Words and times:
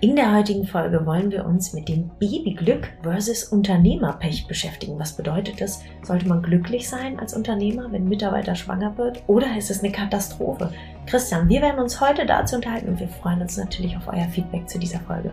In 0.00 0.14
der 0.14 0.32
heutigen 0.32 0.64
Folge 0.64 1.04
wollen 1.06 1.32
wir 1.32 1.44
uns 1.44 1.72
mit 1.72 1.88
dem 1.88 2.08
Babyglück 2.20 2.92
versus 3.02 3.42
Unternehmerpech 3.42 4.46
beschäftigen. 4.46 4.96
Was 4.96 5.16
bedeutet 5.16 5.60
das? 5.60 5.82
Sollte 6.02 6.28
man 6.28 6.40
glücklich 6.40 6.88
sein 6.88 7.18
als 7.18 7.34
Unternehmer, 7.34 7.90
wenn 7.90 8.04
ein 8.04 8.08
Mitarbeiter 8.08 8.54
schwanger 8.54 8.96
wird? 8.96 9.24
Oder 9.26 9.56
ist 9.56 9.72
es 9.72 9.80
eine 9.80 9.90
Katastrophe? 9.90 10.72
Christian, 11.06 11.48
wir 11.48 11.62
werden 11.62 11.80
uns 11.80 12.00
heute 12.00 12.26
dazu 12.26 12.54
unterhalten 12.54 12.90
und 12.90 13.00
wir 13.00 13.08
freuen 13.08 13.42
uns 13.42 13.56
natürlich 13.56 13.96
auf 13.96 14.06
euer 14.06 14.28
Feedback 14.28 14.68
zu 14.68 14.78
dieser 14.78 15.00
Folge. 15.00 15.32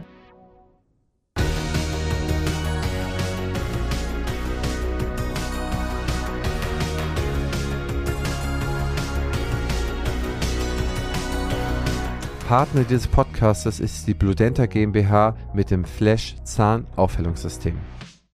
Partner 12.47 12.83
dieses 12.83 13.07
Podcastes 13.35 13.81
ist 13.81 14.07
die 14.07 14.13
Bludenta 14.13 14.65
GmbH 14.65 15.35
mit 15.53 15.69
dem 15.69 15.83
Flash 15.83 16.37
Zahnaufhellungssystem. 16.45 17.77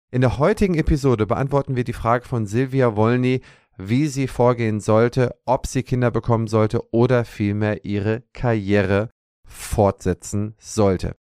In 0.09 0.21
der 0.21 0.39
heutigen 0.39 0.73
Episode 0.73 1.27
beantworten 1.27 1.75
wir 1.75 1.83
die 1.83 1.93
Frage 1.93 2.25
von 2.25 2.47
Silvia 2.47 2.95
Wolny, 2.95 3.41
wie 3.77 4.07
sie 4.07 4.27
vorgehen 4.27 4.79
sollte, 4.79 5.35
ob 5.45 5.67
sie 5.67 5.83
Kinder 5.83 6.09
bekommen 6.09 6.47
sollte 6.47 6.81
oder 6.91 7.25
vielmehr 7.25 7.85
ihre 7.85 8.23
Karriere 8.33 9.11
fortsetzen 9.45 10.55
sollte. 10.57 11.15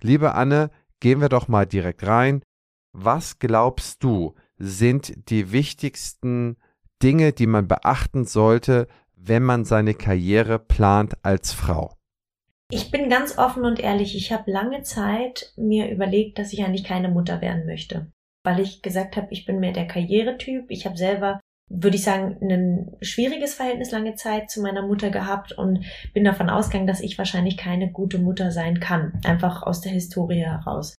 Liebe 0.00 0.34
Anne, 0.34 0.72
gehen 0.98 1.20
wir 1.20 1.28
doch 1.28 1.46
mal 1.46 1.66
direkt 1.66 2.04
rein. 2.04 2.42
Was 2.92 3.38
glaubst 3.38 4.02
du, 4.02 4.34
sind 4.58 5.30
die 5.30 5.52
wichtigsten 5.52 6.56
Dinge, 7.00 7.32
die 7.32 7.46
man 7.46 7.68
beachten 7.68 8.24
sollte, 8.24 8.88
wenn 9.14 9.44
man 9.44 9.64
seine 9.64 9.94
Karriere 9.94 10.58
plant 10.58 11.14
als 11.22 11.52
Frau? 11.52 11.92
Ich 12.72 12.92
bin 12.92 13.08
ganz 13.08 13.36
offen 13.36 13.64
und 13.64 13.80
ehrlich, 13.80 14.16
ich 14.16 14.30
habe 14.32 14.50
lange 14.50 14.82
Zeit 14.82 15.52
mir 15.56 15.90
überlegt, 15.90 16.38
dass 16.38 16.52
ich 16.52 16.62
eigentlich 16.64 16.84
keine 16.84 17.08
Mutter 17.08 17.40
werden 17.40 17.66
möchte, 17.66 18.06
weil 18.44 18.60
ich 18.60 18.80
gesagt 18.80 19.16
habe, 19.16 19.26
ich 19.30 19.44
bin 19.44 19.58
mehr 19.58 19.72
der 19.72 19.88
Karrieretyp. 19.88 20.66
Ich 20.68 20.86
habe 20.86 20.96
selber, 20.96 21.40
würde 21.68 21.96
ich 21.96 22.04
sagen, 22.04 22.38
ein 22.40 22.96
schwieriges 23.00 23.54
Verhältnis 23.54 23.90
lange 23.90 24.14
Zeit 24.14 24.50
zu 24.50 24.62
meiner 24.62 24.86
Mutter 24.86 25.10
gehabt 25.10 25.50
und 25.50 25.84
bin 26.14 26.22
davon 26.22 26.48
ausgegangen, 26.48 26.86
dass 26.86 27.00
ich 27.00 27.18
wahrscheinlich 27.18 27.56
keine 27.56 27.90
gute 27.90 28.18
Mutter 28.18 28.52
sein 28.52 28.78
kann, 28.78 29.20
einfach 29.24 29.64
aus 29.64 29.80
der 29.80 29.90
Historie 29.90 30.44
heraus. 30.44 30.94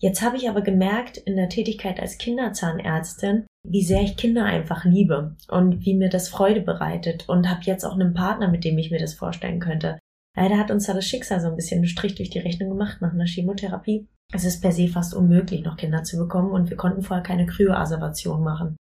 Jetzt 0.00 0.22
habe 0.22 0.36
ich 0.36 0.48
aber 0.48 0.60
gemerkt 0.60 1.16
in 1.16 1.34
der 1.34 1.48
Tätigkeit 1.48 1.98
als 1.98 2.18
Kinderzahnärztin, 2.18 3.46
wie 3.66 3.82
sehr 3.82 4.02
ich 4.02 4.16
Kinder 4.16 4.44
einfach 4.44 4.84
liebe 4.84 5.36
und 5.48 5.84
wie 5.84 5.94
mir 5.94 6.08
das 6.10 6.28
Freude 6.28 6.60
bereitet 6.60 7.28
und 7.28 7.50
habe 7.50 7.62
jetzt 7.64 7.84
auch 7.84 7.94
einen 7.94 8.14
Partner, 8.14 8.46
mit 8.46 8.62
dem 8.62 8.78
ich 8.78 8.92
mir 8.92 9.00
das 9.00 9.14
vorstellen 9.14 9.58
könnte. 9.58 9.98
Leider 10.40 10.56
hat 10.56 10.70
uns 10.70 10.86
da 10.86 10.94
das 10.94 11.04
Schicksal 11.04 11.40
so 11.40 11.48
ein 11.48 11.56
bisschen 11.56 11.78
einen 11.78 11.88
Strich 11.88 12.14
durch 12.14 12.30
die 12.30 12.38
Rechnung 12.38 12.68
gemacht 12.70 12.98
nach 13.00 13.12
einer 13.12 13.26
Chemotherapie. 13.26 14.06
Es 14.32 14.44
ist 14.44 14.60
per 14.60 14.70
se 14.70 14.86
fast 14.86 15.12
unmöglich, 15.12 15.64
noch 15.64 15.76
Kinder 15.76 16.04
zu 16.04 16.16
bekommen 16.16 16.52
und 16.52 16.70
wir 16.70 16.76
konnten 16.76 17.02
vorher 17.02 17.24
keine 17.24 17.44
Kryoaservation 17.44 18.44
machen. 18.44 18.76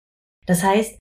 Das 0.46 0.64
heißt, 0.64 1.00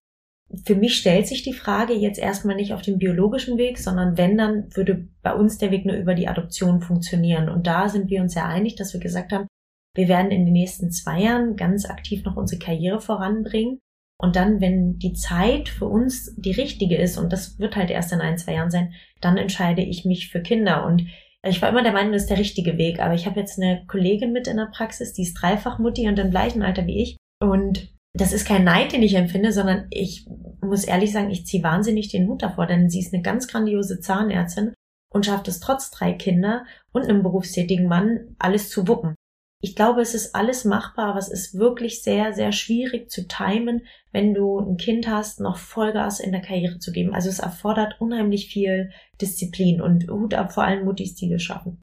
für 0.65 0.75
mich 0.75 0.97
stellt 0.97 1.27
sich 1.27 1.43
die 1.43 1.53
Frage 1.53 1.93
jetzt 1.93 2.19
erstmal 2.19 2.57
nicht 2.57 2.73
auf 2.73 2.81
dem 2.81 2.97
biologischen 2.97 3.59
Weg, 3.59 3.77
sondern 3.77 4.17
wenn, 4.17 4.39
dann 4.39 4.75
würde 4.75 5.07
bei 5.23 5.35
uns 5.35 5.59
der 5.59 5.71
Weg 5.73 5.85
nur 5.85 5.97
über 5.97 6.15
die 6.15 6.29
Adoption 6.29 6.81
funktionieren. 6.81 7.51
Und 7.51 7.67
da 7.67 7.91
sind 7.91 8.09
wir 8.09 8.23
uns 8.23 8.33
sehr 8.33 8.47
einig, 8.47 8.77
dass 8.77 8.95
wir 8.95 9.01
gesagt 9.01 9.35
haben, 9.35 9.49
wir 9.95 10.09
werden 10.09 10.31
in 10.31 10.47
den 10.47 10.55
nächsten 10.55 10.91
zwei 10.91 11.21
Jahren 11.21 11.57
ganz 11.57 11.85
aktiv 11.85 12.25
noch 12.25 12.37
unsere 12.37 12.61
Karriere 12.61 13.03
voranbringen 13.03 13.79
und 14.19 14.37
dann, 14.37 14.61
wenn 14.61 14.99
die 14.99 15.13
Zeit 15.13 15.69
für 15.69 15.87
uns 15.87 16.35
die 16.37 16.53
richtige 16.53 16.97
ist, 16.97 17.19
und 17.19 17.33
das 17.33 17.59
wird 17.59 17.77
halt 17.77 17.91
erst 17.91 18.13
in 18.13 18.21
ein, 18.21 18.39
zwei 18.39 18.55
Jahren 18.55 18.71
sein, 18.71 18.95
dann 19.21 19.37
entscheide 19.37 19.83
ich 19.83 20.05
mich 20.05 20.31
für 20.31 20.41
Kinder. 20.41 20.87
Und 20.87 21.07
ich 21.45 21.61
war 21.61 21.69
immer 21.69 21.83
der 21.83 21.93
Meinung, 21.93 22.13
das 22.13 22.23
ist 22.23 22.31
der 22.31 22.39
richtige 22.39 22.79
Weg. 22.79 23.01
Aber 23.01 23.15
ich 23.15 23.27
habe 23.27 23.39
jetzt 23.39 23.61
eine 23.61 23.85
Kollegin 23.87 24.33
mit 24.33 24.47
in 24.47 24.57
der 24.57 24.71
Praxis, 24.73 25.13
die 25.13 25.23
ist 25.23 25.35
dreifach 25.35 25.79
Mutti 25.79 26.09
und 26.09 26.19
im 26.19 26.31
gleichen 26.31 26.63
Alter 26.63 26.87
wie 26.87 27.03
ich. 27.03 27.17
Und 27.41 27.95
das 28.15 28.33
ist 28.33 28.47
kein 28.47 28.65
Neid, 28.65 28.93
den 28.93 29.03
ich 29.03 29.15
empfinde, 29.15 29.53
sondern 29.53 29.87
ich 29.91 30.27
muss 30.63 30.85
ehrlich 30.85 31.13
sagen, 31.13 31.31
ich 31.31 31.45
ziehe 31.45 31.63
wahnsinnig 31.63 32.09
den 32.09 32.27
Hut 32.27 32.43
davor, 32.43 32.67
denn 32.67 32.89
sie 32.89 33.01
ist 33.01 33.13
eine 33.13 33.23
ganz 33.23 33.47
grandiose 33.47 34.01
Zahnärztin 34.01 34.73
und 35.13 35.27
schafft 35.27 35.49
es 35.49 35.61
trotz 35.61 35.91
drei 35.91 36.15
Kinder 36.15 36.65
und 36.93 37.05
einem 37.05 37.23
berufstätigen 37.23 37.87
Mann 37.87 38.35
alles 38.39 38.71
zu 38.71 38.89
wuppen. 38.89 39.15
Ich 39.63 39.75
glaube, 39.75 40.03
es 40.03 40.15
ist 40.15 40.35
alles 40.35 40.65
machbar, 40.65 41.11
aber 41.11 41.19
es 41.19 41.29
ist 41.29 41.55
wirklich 41.55 42.03
sehr, 42.03 42.35
sehr 42.35 42.53
schwierig 42.53 43.11
zu 43.11 43.27
timen, 43.27 43.87
wenn 44.13 44.35
du 44.35 44.59
ein 44.59 44.77
Kind 44.77 45.09
hast, 45.09 45.41
noch 45.41 45.57
Vollgas 45.57 46.21
in 46.21 46.33
der 46.33 46.43
Karriere 46.43 46.79
zu 46.79 46.93
geben. 46.93 47.15
Also 47.15 47.31
es 47.31 47.39
erfordert 47.39 48.01
unheimlich 48.01 48.49
viel 48.49 48.91
Disziplin 49.21 49.81
und 49.81 50.11
Hut 50.11 50.35
ab 50.35 50.53
vor 50.53 50.65
allen 50.65 50.85
Muttis, 50.85 51.15
die 51.15 51.31
das 51.31 51.43
schaffen. 51.43 51.81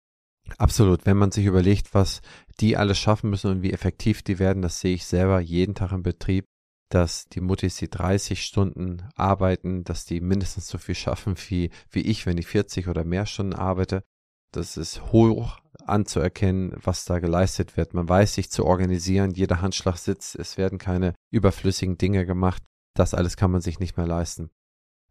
Absolut. 0.57 1.05
Wenn 1.05 1.17
man 1.17 1.31
sich 1.31 1.45
überlegt, 1.45 1.93
was 1.93 2.21
die 2.59 2.77
alles 2.77 2.99
schaffen 2.99 3.29
müssen 3.29 3.49
und 3.49 3.61
wie 3.63 3.73
effektiv 3.73 4.21
die 4.21 4.39
werden, 4.39 4.61
das 4.61 4.79
sehe 4.79 4.93
ich 4.93 5.05
selber 5.05 5.39
jeden 5.39 5.73
Tag 5.73 5.91
im 5.91 6.03
Betrieb, 6.03 6.45
dass 6.89 7.25
die 7.25 7.41
Muttis, 7.41 7.77
die 7.77 7.89
30 7.89 8.43
Stunden 8.43 9.09
arbeiten, 9.15 9.83
dass 9.83 10.05
die 10.05 10.21
mindestens 10.21 10.67
so 10.67 10.77
viel 10.77 10.95
schaffen 10.95 11.35
wie, 11.47 11.71
wie 11.89 12.01
ich, 12.01 12.25
wenn 12.25 12.37
ich 12.37 12.45
40 12.47 12.87
oder 12.87 13.03
mehr 13.03 13.25
Stunden 13.25 13.53
arbeite. 13.53 14.03
Das 14.53 14.77
ist 14.77 15.11
hoch 15.11 15.59
anzuerkennen, 15.85 16.73
was 16.81 17.05
da 17.05 17.19
geleistet 17.19 17.75
wird. 17.75 17.93
Man 17.93 18.07
weiß 18.07 18.35
sich 18.35 18.51
zu 18.51 18.65
organisieren, 18.65 19.31
jeder 19.31 19.61
Handschlag 19.61 19.97
sitzt, 19.97 20.35
es 20.35 20.57
werden 20.57 20.77
keine 20.77 21.13
überflüssigen 21.31 21.97
Dinge 21.97 22.25
gemacht. 22.25 22.63
Das 22.93 23.13
alles 23.13 23.35
kann 23.35 23.51
man 23.51 23.61
sich 23.61 23.79
nicht 23.79 23.97
mehr 23.97 24.05
leisten. 24.05 24.51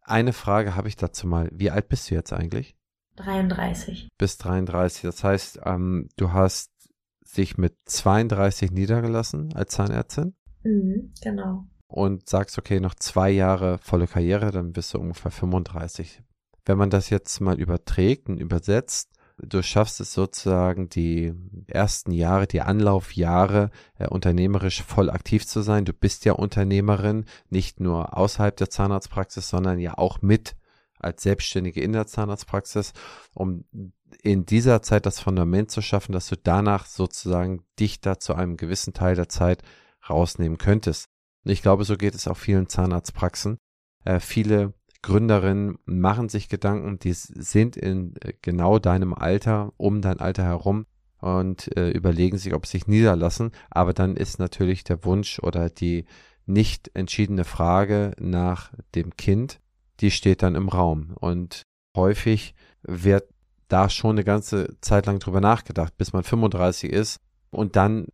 Eine 0.03 0.33
Frage 0.33 0.77
habe 0.77 0.89
ich 0.89 0.97
dazu 0.97 1.27
mal. 1.27 1.51
Wie 1.53 1.71
alt 1.71 1.89
bist 1.89 2.11
du 2.11 2.15
jetzt 2.15 2.33
eigentlich? 2.33 2.77
33. 3.17 4.09
Bis 4.17 4.39
33. 4.39 5.03
Das 5.03 5.25
heißt, 5.25 5.61
ähm, 5.65 6.09
du 6.17 6.33
hast 6.33 6.71
sich 7.25 7.59
mit 7.59 7.75
32 7.87 8.71
niedergelassen 8.71 9.55
als 9.55 9.73
Zahnärztin? 9.73 10.35
Mhm, 10.63 11.13
genau. 11.21 11.67
Und 11.89 12.29
sagst, 12.29 12.59
okay, 12.59 12.79
noch 12.79 12.95
zwei 12.95 13.31
Jahre 13.31 13.79
volle 13.79 14.07
Karriere, 14.07 14.53
dann 14.53 14.73
bist 14.73 14.95
du 14.95 14.99
ungefähr 14.99 15.31
35. 15.31 16.23
Wenn 16.65 16.79
man 16.79 16.91
das 16.91 17.11
jetzt 17.11 17.41
mal 17.41 17.59
überträgt 17.59 18.29
und 18.29 18.39
übersetzt, 18.39 19.13
du 19.39 19.63
schaffst 19.63 20.01
es 20.01 20.13
sozusagen 20.13 20.89
die 20.89 21.33
ersten 21.67 22.13
Jahre, 22.13 22.47
die 22.47 22.61
Anlaufjahre 22.61 23.71
äh, 23.99 24.07
unternehmerisch 24.09 24.83
voll 24.83 25.11
aktiv 25.11 25.47
zu 25.47 25.63
sein. 25.63 25.85
Du 25.85 25.93
bist 25.93 26.25
ja 26.25 26.33
Unternehmerin, 26.33 27.27
nicht 27.51 27.81
nur 27.81 28.17
außerhalb 28.17 28.57
der 28.57 28.71
Zahnarztpraxis, 28.71 29.49
sondern 29.49 29.79
ja 29.79 29.99
auch 29.99 30.23
mit 30.23 30.57
als 30.99 31.23
Selbstständige 31.23 31.81
in 31.81 31.93
der 31.93 32.07
Zahnarztpraxis, 32.07 32.93
um 33.35 33.65
in 34.23 34.47
dieser 34.47 34.83
Zeit 34.83 35.07
das 35.07 35.21
Fundament 35.21 35.71
zu 35.71 35.83
schaffen, 35.83 36.13
dass 36.13 36.29
du 36.29 36.37
danach 36.37 36.87
sozusagen 36.87 37.65
dich 37.79 38.01
da 38.01 38.19
zu 38.19 38.35
einem 38.35 38.57
gewissen 38.57 38.93
Teil 38.93 39.17
der 39.17 39.29
Zeit 39.29 39.63
rausnehmen 40.09 40.59
könntest. 40.59 41.09
Und 41.45 41.51
ich 41.51 41.63
glaube, 41.63 41.85
so 41.85 41.97
geht 41.97 42.15
es 42.15 42.29
auch 42.29 42.37
vielen 42.37 42.69
Zahnarztpraxen. 42.69 43.59
Äh, 44.05 44.21
viele 44.21 44.75
Gründerinnen 45.03 45.79
machen 45.85 46.29
sich 46.29 46.49
Gedanken, 46.49 46.99
die 46.99 47.13
sind 47.13 47.77
in 47.77 48.15
äh, 48.21 48.33
genau 48.41 48.79
deinem 48.79 49.15
Alter, 49.15 49.73
um 49.77 50.01
dein 50.01 50.21
Alter 50.21 50.45
herum 50.45 50.87
und 51.21 51.77
äh, 51.77 51.91
überlegen 51.91 52.39
sich, 52.39 52.55
ob 52.55 52.67
sie 52.67 52.79
sich 52.79 52.87
niederlassen. 52.87 53.51
Aber 53.71 53.93
dann 53.93 54.17
ist 54.17 54.39
natürlich 54.39 54.85
der 54.85 55.05
Wunsch 55.05 55.39
oder 55.41 55.71
die 55.71 56.05
nicht 56.47 56.91
entschiedene 56.95 57.45
Frage 57.45 58.13
nach 58.19 58.73
dem 58.95 59.17
Kind, 59.17 59.61
die 60.01 60.11
steht 60.11 60.43
dann 60.43 60.55
im 60.55 60.69
Raum. 60.69 61.13
Und 61.15 61.63
häufig 61.97 62.55
wird 62.83 63.29
da 63.69 63.89
schon 63.89 64.17
eine 64.17 64.25
ganze 64.25 64.77
Zeit 64.81 65.07
lang 65.07 65.19
drüber 65.19 65.41
nachgedacht, 65.41 65.97
bis 65.97 66.13
man 66.13 66.25
35 66.25 66.93
ist 66.93 67.21
und 67.51 67.77
dann 67.77 68.07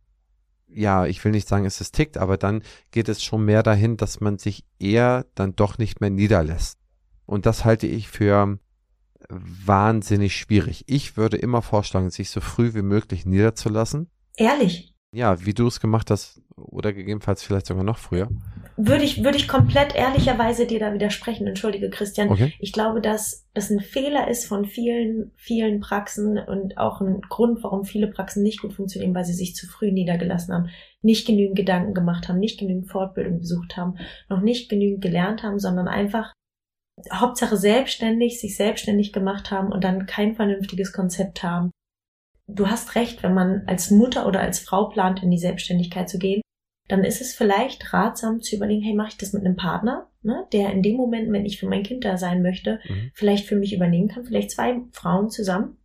ja, 0.73 1.05
ich 1.05 1.23
will 1.23 1.31
nicht 1.31 1.47
sagen, 1.47 1.65
es 1.65 1.81
ist 1.81 1.93
tickt, 1.93 2.17
aber 2.17 2.37
dann 2.37 2.63
geht 2.91 3.09
es 3.09 3.23
schon 3.23 3.45
mehr 3.45 3.63
dahin, 3.63 3.97
dass 3.97 4.19
man 4.19 4.37
sich 4.37 4.63
eher 4.79 5.25
dann 5.35 5.55
doch 5.55 5.77
nicht 5.77 6.01
mehr 6.01 6.09
niederlässt. 6.09 6.77
Und 7.25 7.45
das 7.45 7.65
halte 7.65 7.87
ich 7.87 8.07
für 8.07 8.59
wahnsinnig 9.29 10.35
schwierig. 10.35 10.83
Ich 10.87 11.17
würde 11.17 11.37
immer 11.37 11.61
vorschlagen, 11.61 12.09
sich 12.09 12.29
so 12.29 12.41
früh 12.41 12.73
wie 12.73 12.81
möglich 12.81 13.25
niederzulassen. 13.25 14.09
Ehrlich? 14.35 14.88
Ja, 15.11 15.43
wie 15.43 15.53
du 15.53 15.67
es 15.67 15.79
gemacht 15.79 16.11
hast 16.11 16.41
oder 16.55 16.93
gegebenenfalls 16.93 17.43
vielleicht 17.43 17.65
sogar 17.65 17.83
noch 17.83 17.97
früher. 17.97 18.29
Würde 18.77 19.03
ich, 19.03 19.23
würde 19.23 19.37
ich 19.37 19.47
komplett 19.47 19.95
ehrlicherweise 19.95 20.67
dir 20.67 20.79
da 20.79 20.93
widersprechen. 20.93 21.47
Entschuldige, 21.47 21.89
Christian. 21.89 22.29
Okay. 22.29 22.53
Ich 22.59 22.71
glaube, 22.71 23.01
dass 23.01 23.47
das 23.53 23.71
ein 23.71 23.79
Fehler 23.79 24.27
ist 24.29 24.45
von 24.45 24.65
vielen, 24.65 25.31
vielen 25.35 25.79
Praxen 25.79 26.37
und 26.37 26.77
auch 26.77 27.01
ein 27.01 27.21
Grund, 27.21 27.63
warum 27.63 27.85
viele 27.85 28.07
Praxen 28.07 28.43
nicht 28.43 28.61
gut 28.61 28.73
funktionieren, 28.73 29.15
weil 29.15 29.25
sie 29.25 29.33
sich 29.33 29.55
zu 29.55 29.67
früh 29.67 29.91
niedergelassen 29.91 30.53
haben, 30.53 30.69
nicht 31.01 31.25
genügend 31.25 31.57
Gedanken 31.57 31.93
gemacht 31.93 32.29
haben, 32.29 32.39
nicht 32.39 32.59
genügend 32.59 32.89
Fortbildung 32.89 33.39
besucht 33.39 33.75
haben, 33.75 33.95
noch 34.29 34.41
nicht 34.41 34.69
genügend 34.69 35.01
gelernt 35.01 35.43
haben, 35.43 35.59
sondern 35.59 35.87
einfach 35.87 36.33
Hauptsache 37.11 37.57
selbstständig, 37.57 38.39
sich 38.39 38.55
selbstständig 38.55 39.11
gemacht 39.11 39.51
haben 39.51 39.71
und 39.71 39.83
dann 39.83 40.05
kein 40.05 40.35
vernünftiges 40.35 40.93
Konzept 40.93 41.43
haben. 41.43 41.71
Du 42.51 42.67
hast 42.67 42.95
recht, 42.95 43.21
wenn 43.23 43.33
man 43.33 43.63
als 43.67 43.91
Mutter 43.91 44.27
oder 44.27 44.41
als 44.41 44.59
Frau 44.59 44.89
plant, 44.89 45.21
in 45.21 45.31
die 45.31 45.37
Selbstständigkeit 45.37 46.09
zu 46.09 46.17
gehen, 46.17 46.41
dann 46.87 47.03
ist 47.03 47.21
es 47.21 47.35
vielleicht 47.35 47.93
ratsam 47.93 48.41
zu 48.41 48.55
überlegen, 48.55 48.81
hey, 48.81 48.95
mache 48.95 49.09
ich 49.09 49.17
das 49.17 49.31
mit 49.31 49.45
einem 49.45 49.55
Partner, 49.55 50.09
ne, 50.23 50.47
der 50.51 50.71
in 50.71 50.81
dem 50.81 50.97
Moment, 50.97 51.31
wenn 51.31 51.45
ich 51.45 51.59
für 51.59 51.67
mein 51.67 51.83
Kind 51.83 52.03
da 52.03 52.17
sein 52.17 52.41
möchte, 52.41 52.79
mhm. 52.89 53.11
vielleicht 53.13 53.45
für 53.45 53.55
mich 53.55 53.73
übernehmen 53.73 54.07
kann, 54.07 54.25
vielleicht 54.25 54.51
zwei 54.51 54.81
Frauen 54.91 55.29
zusammen. 55.29 55.77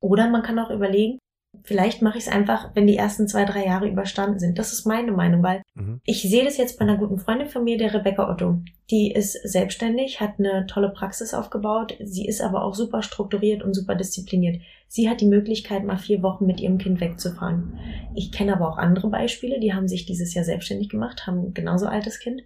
Oder 0.00 0.28
man 0.28 0.42
kann 0.42 0.58
auch 0.58 0.70
überlegen, 0.70 1.18
vielleicht 1.64 2.02
mache 2.02 2.18
ich 2.18 2.26
es 2.26 2.32
einfach, 2.32 2.70
wenn 2.74 2.86
die 2.86 2.96
ersten 2.96 3.28
zwei, 3.28 3.44
drei 3.44 3.64
Jahre 3.64 3.88
überstanden 3.88 4.38
sind. 4.38 4.58
Das 4.58 4.72
ist 4.72 4.86
meine 4.86 5.12
Meinung, 5.12 5.42
weil 5.42 5.62
mhm. 5.74 6.00
ich 6.04 6.22
sehe 6.22 6.44
das 6.44 6.56
jetzt 6.56 6.78
bei 6.78 6.84
einer 6.84 6.96
guten 6.96 7.18
Freundin 7.18 7.48
von 7.48 7.64
mir, 7.64 7.78
der 7.78 7.94
Rebecca 7.94 8.30
Otto. 8.30 8.60
Die 8.90 9.12
ist 9.12 9.32
selbstständig, 9.32 10.20
hat 10.20 10.38
eine 10.38 10.66
tolle 10.66 10.90
Praxis 10.90 11.34
aufgebaut. 11.34 11.96
Sie 12.00 12.26
ist 12.26 12.40
aber 12.40 12.64
auch 12.64 12.74
super 12.74 13.02
strukturiert 13.02 13.62
und 13.62 13.74
super 13.74 13.94
diszipliniert. 13.94 14.60
Sie 14.88 15.08
hat 15.08 15.20
die 15.20 15.26
Möglichkeit, 15.26 15.84
mal 15.84 15.96
vier 15.96 16.22
Wochen 16.22 16.46
mit 16.46 16.60
ihrem 16.60 16.78
Kind 16.78 17.00
wegzufahren. 17.00 17.78
Ich 18.14 18.32
kenne 18.32 18.54
aber 18.54 18.68
auch 18.68 18.78
andere 18.78 19.08
Beispiele, 19.08 19.60
die 19.60 19.72
haben 19.72 19.88
sich 19.88 20.04
dieses 20.04 20.34
Jahr 20.34 20.44
selbstständig 20.44 20.88
gemacht, 20.88 21.26
haben 21.26 21.46
ein 21.46 21.54
genauso 21.54 21.86
altes 21.86 22.18
Kind 22.18 22.42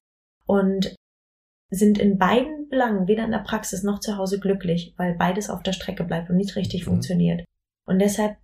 und 0.46 0.94
sind 1.70 1.98
in 1.98 2.18
beiden 2.18 2.68
Belangen, 2.68 3.08
weder 3.08 3.24
in 3.24 3.32
der 3.32 3.38
Praxis 3.38 3.82
noch 3.82 3.98
zu 3.98 4.16
Hause 4.16 4.38
glücklich, 4.38 4.94
weil 4.96 5.14
beides 5.14 5.50
auf 5.50 5.62
der 5.62 5.72
Strecke 5.72 6.04
bleibt 6.04 6.30
und 6.30 6.36
nicht 6.36 6.54
richtig 6.56 6.82
mhm. 6.82 6.90
funktioniert. 6.90 7.44
Und 7.86 7.98
deshalb, 7.98 8.36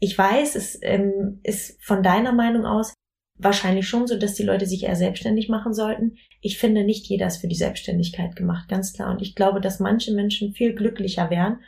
ich 0.00 0.16
weiß, 0.16 0.54
es 0.56 0.78
ähm, 0.82 1.40
ist 1.42 1.82
von 1.82 2.02
deiner 2.02 2.32
Meinung 2.32 2.66
aus 2.66 2.94
wahrscheinlich 3.36 3.88
schon 3.88 4.06
so, 4.06 4.18
dass 4.18 4.34
die 4.34 4.42
Leute 4.42 4.66
sich 4.66 4.84
eher 4.84 4.96
selbstständig 4.96 5.48
machen 5.48 5.72
sollten. 5.72 6.16
Ich 6.40 6.58
finde, 6.58 6.84
nicht 6.84 7.06
jeder 7.06 7.26
ist 7.26 7.38
für 7.38 7.48
die 7.48 7.54
Selbstständigkeit 7.54 8.36
gemacht, 8.36 8.68
ganz 8.68 8.92
klar. 8.92 9.10
Und 9.10 9.22
ich 9.22 9.34
glaube, 9.34 9.60
dass 9.60 9.80
manche 9.80 10.12
Menschen 10.12 10.52
viel 10.52 10.74
glücklicher 10.74 11.30
wären. 11.30 11.60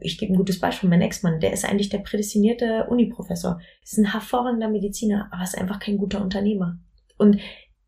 Ich 0.00 0.18
gebe 0.18 0.32
ein 0.32 0.36
gutes 0.36 0.60
Beispiel, 0.60 0.88
mein 0.88 1.00
Ex-Mann, 1.00 1.40
der 1.40 1.52
ist 1.52 1.64
eigentlich 1.64 1.88
der 1.88 1.98
prädestinierte 1.98 2.86
Uniprofessor, 2.88 3.60
ist 3.82 3.98
ein 3.98 4.12
hervorragender 4.12 4.68
Mediziner, 4.68 5.28
aber 5.32 5.42
ist 5.42 5.56
einfach 5.56 5.78
kein 5.78 5.96
guter 5.96 6.20
Unternehmer. 6.22 6.78
Und 7.16 7.40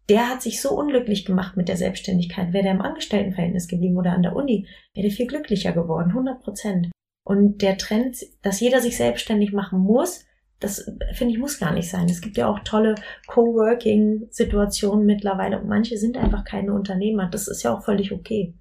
der 0.08 0.28
hat 0.28 0.42
sich 0.42 0.60
so 0.60 0.70
unglücklich 0.70 1.24
gemacht 1.24 1.56
mit 1.56 1.68
der 1.68 1.76
Selbstständigkeit. 1.76 2.52
Wäre 2.52 2.64
der 2.64 2.72
im 2.72 2.80
Angestelltenverhältnis 2.80 3.68
geblieben 3.68 3.96
oder 3.96 4.12
an 4.12 4.22
der 4.22 4.34
Uni, 4.34 4.66
wäre 4.94 5.06
der 5.06 5.16
viel 5.16 5.26
glücklicher 5.26 5.72
geworden, 5.72 6.08
100 6.08 6.40
Prozent. 6.40 6.90
Und 7.30 7.62
der 7.62 7.78
Trend, 7.78 8.26
dass 8.42 8.58
jeder 8.58 8.80
sich 8.80 8.96
selbstständig 8.96 9.52
machen 9.52 9.78
muss, 9.78 10.24
das 10.58 10.84
finde 11.12 11.32
ich 11.32 11.38
muss 11.38 11.60
gar 11.60 11.72
nicht 11.72 11.88
sein. 11.88 12.08
Es 12.08 12.20
gibt 12.20 12.36
ja 12.36 12.48
auch 12.48 12.58
tolle 12.64 12.96
Coworking-Situationen 13.28 15.06
mittlerweile 15.06 15.60
und 15.60 15.68
manche 15.68 15.96
sind 15.96 16.16
einfach 16.16 16.42
keine 16.42 16.74
Unternehmer. 16.74 17.30
Das 17.30 17.46
ist 17.46 17.62
ja 17.62 17.72
auch 17.72 17.84
völlig 17.84 18.10
okay. 18.10 18.58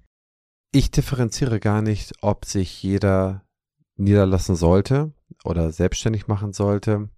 Ich 0.70 0.92
differenziere 0.92 1.58
gar 1.58 1.82
nicht, 1.82 2.12
ob 2.20 2.44
sich 2.44 2.80
jeder 2.80 3.42
niederlassen 3.96 4.54
sollte 4.54 5.14
oder 5.44 5.72
selbstständig 5.72 6.28
machen 6.28 6.52
sollte 6.52 7.08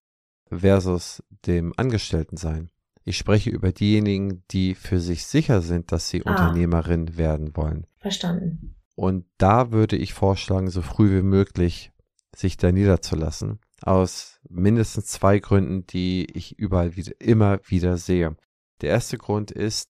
versus 0.48 1.22
dem 1.44 1.74
Angestellten 1.76 2.38
sein. 2.38 2.70
Ich 3.04 3.18
spreche 3.18 3.50
über 3.50 3.72
diejenigen, 3.72 4.42
die 4.52 4.74
für 4.74 5.00
sich 5.00 5.26
sicher 5.26 5.60
sind, 5.60 5.92
dass 5.92 6.08
sie 6.08 6.24
ah. 6.24 6.30
Unternehmerin 6.30 7.18
werden 7.18 7.54
wollen. 7.54 7.86
Verstanden. 7.98 8.74
Und 8.94 9.26
da 9.38 9.72
würde 9.72 9.96
ich 9.96 10.14
vorschlagen, 10.14 10.70
so 10.70 10.82
früh 10.82 11.18
wie 11.18 11.22
möglich 11.22 11.92
sich 12.34 12.56
da 12.56 12.72
niederzulassen. 12.72 13.58
Aus 13.82 14.40
mindestens 14.48 15.06
zwei 15.06 15.38
Gründen, 15.38 15.86
die 15.86 16.26
ich 16.32 16.58
überall 16.58 16.96
wieder, 16.96 17.12
immer 17.20 17.60
wieder 17.66 17.96
sehe. 17.96 18.36
Der 18.80 18.90
erste 18.90 19.18
Grund 19.18 19.50
ist, 19.50 19.88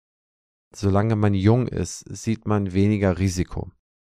solange 0.74 1.16
man 1.16 1.34
jung 1.34 1.68
ist, 1.68 2.04
sieht 2.14 2.46
man 2.46 2.72
weniger 2.72 3.18
Risiko. 3.18 3.70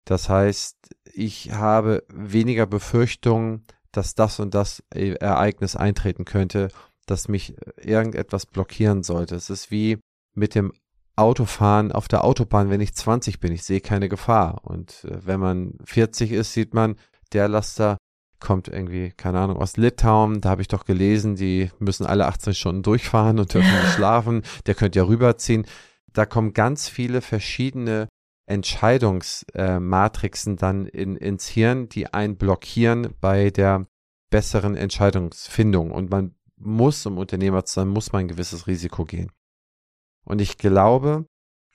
Das 0.06 0.30
heißt, 0.30 0.78
ich 1.14 1.52
habe 1.52 2.04
weniger 2.14 2.66
Befürchtungen, 2.66 3.64
dass 3.92 4.16
das 4.16 4.40
und 4.40 4.54
das 4.54 4.84
Ereignis 4.90 5.76
eintreten 5.76 6.26
könnte 6.26 6.70
dass 7.12 7.28
mich 7.28 7.56
irgendetwas 7.78 8.46
blockieren 8.46 9.04
sollte. 9.04 9.36
Es 9.36 9.50
ist 9.50 9.70
wie 9.70 10.00
mit 10.34 10.56
dem 10.56 10.72
Autofahren 11.16 11.92
auf 11.92 12.08
der 12.08 12.24
Autobahn, 12.24 12.70
wenn 12.70 12.82
ich 12.82 12.94
20 12.94 13.40
bin. 13.40 13.52
Ich 13.52 13.64
sehe 13.64 13.82
keine 13.82 14.10
Gefahr. 14.10 14.62
Und 14.64 15.06
äh, 15.06 15.26
wenn 15.26 15.40
man 15.40 15.78
40 15.84 16.32
ist, 16.32 16.54
sieht 16.54 16.74
man, 16.74 16.96
der 17.34 17.48
Laster 17.48 17.98
kommt 18.40 18.68
irgendwie, 18.68 19.12
keine 19.12 19.40
Ahnung, 19.40 19.58
aus 19.58 19.78
Litauen. 19.78 20.42
Da 20.42 20.50
habe 20.50 20.62
ich 20.62 20.68
doch 20.68 20.86
gelesen, 20.86 21.36
die 21.36 21.72
müssen 21.80 22.06
alle 22.06 22.28
18 22.28 22.54
Stunden 22.54 22.84
durchfahren 22.84 23.40
und 23.40 23.54
dürfen 23.54 23.72
nicht 23.72 23.94
schlafen. 23.96 24.42
Der 24.66 24.76
könnte 24.76 25.00
ja 25.00 25.06
rüberziehen. 25.06 25.66
Da 26.12 26.26
kommen 26.26 26.52
ganz 26.54 26.90
viele 26.90 27.22
verschiedene 27.22 28.10
Entscheidungsmatrixen 28.48 30.56
äh, 30.56 30.58
dann 30.58 30.88
in, 30.88 31.16
ins 31.16 31.48
Hirn, 31.48 31.88
die 31.88 32.14
einen 32.14 32.36
blockieren 32.36 33.14
bei 33.22 33.50
der 33.50 33.88
besseren 34.30 34.76
Entscheidungsfindung. 34.76 35.92
Und 35.92 36.10
man 36.10 36.36
muss, 36.58 37.06
um 37.06 37.18
Unternehmer 37.18 37.64
zu 37.64 37.76
sein, 37.76 37.88
muss 37.88 38.12
man 38.12 38.22
ein 38.22 38.28
gewisses 38.28 38.68
Risiko 38.68 39.06
gehen. 39.06 39.32
Und 40.26 40.42
ich 40.42 40.58
glaube, 40.58 41.26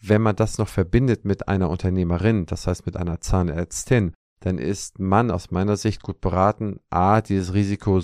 wenn 0.01 0.23
man 0.23 0.37
das 0.37 0.59
noch 0.59 0.69
verbindet 0.69 1.25
mit 1.25 1.49
einer 1.49 1.71
Unternehmerin, 1.71 2.47
das 2.47 2.67
heißt 2.67 2.87
mit 2.87 2.97
einer 2.97 3.21
Zahnärztin, 3.21 4.13
dann 4.41 4.59
ist 4.59 4.99
man 4.99 5.31
aus 5.31 5.51
meiner 5.51 5.77
Sicht 5.77 6.03
gut 6.03 6.21
beraten, 6.21 6.79
a, 6.91 7.21
dieses 7.21 7.55
Risiko 7.55 8.03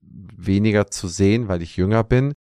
weniger 0.00 0.88
zu 0.88 1.08
sehen, 1.08 1.48
weil 1.48 1.62
ich 1.62 1.76
jünger 1.76 2.04
bin, 2.04 2.32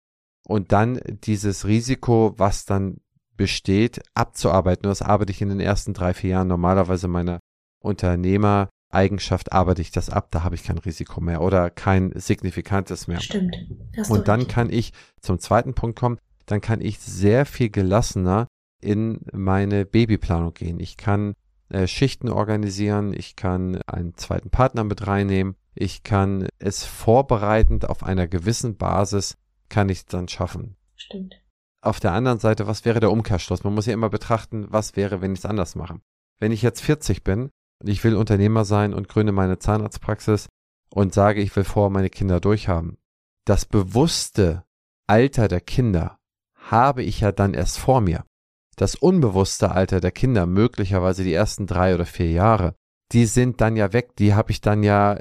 und 0.46 0.72
dann 0.72 1.00
dieses 1.24 1.66
Risiko, 1.66 2.34
was 2.36 2.64
dann 2.64 2.98
besteht, 3.36 4.00
abzuarbeiten. 4.14 4.86
Und 4.86 4.90
das 4.90 5.02
arbeite 5.02 5.30
ich 5.30 5.42
in 5.42 5.50
den 5.50 5.60
ersten 5.60 5.92
drei, 5.92 6.14
vier 6.14 6.30
Jahren 6.30 6.48
normalerweise 6.48 7.06
meiner 7.06 7.38
Unternehmer 7.80 8.70
Eigenschaft 8.90 9.52
arbeite 9.52 9.82
ich 9.82 9.90
das 9.90 10.08
ab, 10.08 10.28
da 10.30 10.44
habe 10.44 10.54
ich 10.54 10.64
kein 10.64 10.78
Risiko 10.78 11.20
mehr 11.20 11.42
oder 11.42 11.68
kein 11.68 12.12
signifikantes 12.14 13.06
mehr. 13.06 13.20
Stimmt. 13.20 13.56
Und 14.08 14.28
dann 14.28 14.48
kann 14.48 14.70
ich 14.70 14.92
zum 15.20 15.38
zweiten 15.38 15.74
Punkt 15.74 15.98
kommen, 15.98 16.18
dann 16.50 16.60
kann 16.60 16.80
ich 16.80 16.98
sehr 16.98 17.46
viel 17.46 17.70
gelassener 17.70 18.46
in 18.80 19.20
meine 19.32 19.84
Babyplanung 19.84 20.54
gehen. 20.54 20.80
Ich 20.80 20.96
kann 20.96 21.34
äh, 21.68 21.86
Schichten 21.86 22.28
organisieren, 22.28 23.12
ich 23.12 23.36
kann 23.36 23.80
einen 23.86 24.16
zweiten 24.16 24.50
Partner 24.50 24.84
mit 24.84 25.06
reinnehmen, 25.06 25.56
ich 25.74 26.02
kann 26.02 26.48
es 26.58 26.84
vorbereitend 26.84 27.88
auf 27.88 28.02
einer 28.02 28.26
gewissen 28.26 28.76
Basis 28.76 29.36
kann 29.68 29.88
ich 29.88 30.06
dann 30.06 30.28
schaffen. 30.28 30.76
Stimmt. 30.96 31.34
Auf 31.80 32.00
der 32.00 32.12
anderen 32.12 32.38
Seite, 32.38 32.66
was 32.66 32.84
wäre 32.84 33.00
der 33.00 33.12
Umkehrschluss? 33.12 33.64
Man 33.64 33.74
muss 33.74 33.86
ja 33.86 33.92
immer 33.92 34.08
betrachten, 34.08 34.66
was 34.70 34.96
wäre, 34.96 35.20
wenn 35.20 35.32
ich 35.32 35.40
es 35.40 35.46
anders 35.46 35.76
mache. 35.76 36.00
Wenn 36.40 36.52
ich 36.52 36.62
jetzt 36.62 36.80
40 36.80 37.22
bin 37.22 37.50
ich 37.84 38.02
will 38.02 38.16
Unternehmer 38.16 38.64
sein 38.64 38.92
und 38.92 39.08
gründe 39.08 39.32
meine 39.32 39.58
Zahnarztpraxis 39.58 40.48
und 40.90 41.14
sage, 41.14 41.40
ich 41.40 41.54
will 41.54 41.64
vor 41.64 41.90
meine 41.90 42.10
Kinder 42.10 42.40
durchhaben. 42.40 42.98
Das 43.44 43.66
bewusste 43.66 44.64
Alter 45.06 45.48
der 45.48 45.60
Kinder 45.60 46.17
habe 46.70 47.02
ich 47.02 47.20
ja 47.20 47.32
dann 47.32 47.54
erst 47.54 47.78
vor 47.78 48.00
mir. 48.00 48.24
Das 48.76 48.94
unbewusste 48.94 49.72
Alter 49.72 50.00
der 50.00 50.12
Kinder, 50.12 50.46
möglicherweise 50.46 51.24
die 51.24 51.32
ersten 51.32 51.66
drei 51.66 51.94
oder 51.94 52.06
vier 52.06 52.30
Jahre, 52.30 52.74
die 53.12 53.26
sind 53.26 53.60
dann 53.60 53.76
ja 53.76 53.92
weg, 53.92 54.16
die 54.16 54.34
habe 54.34 54.52
ich 54.52 54.60
dann 54.60 54.82
ja 54.82 55.18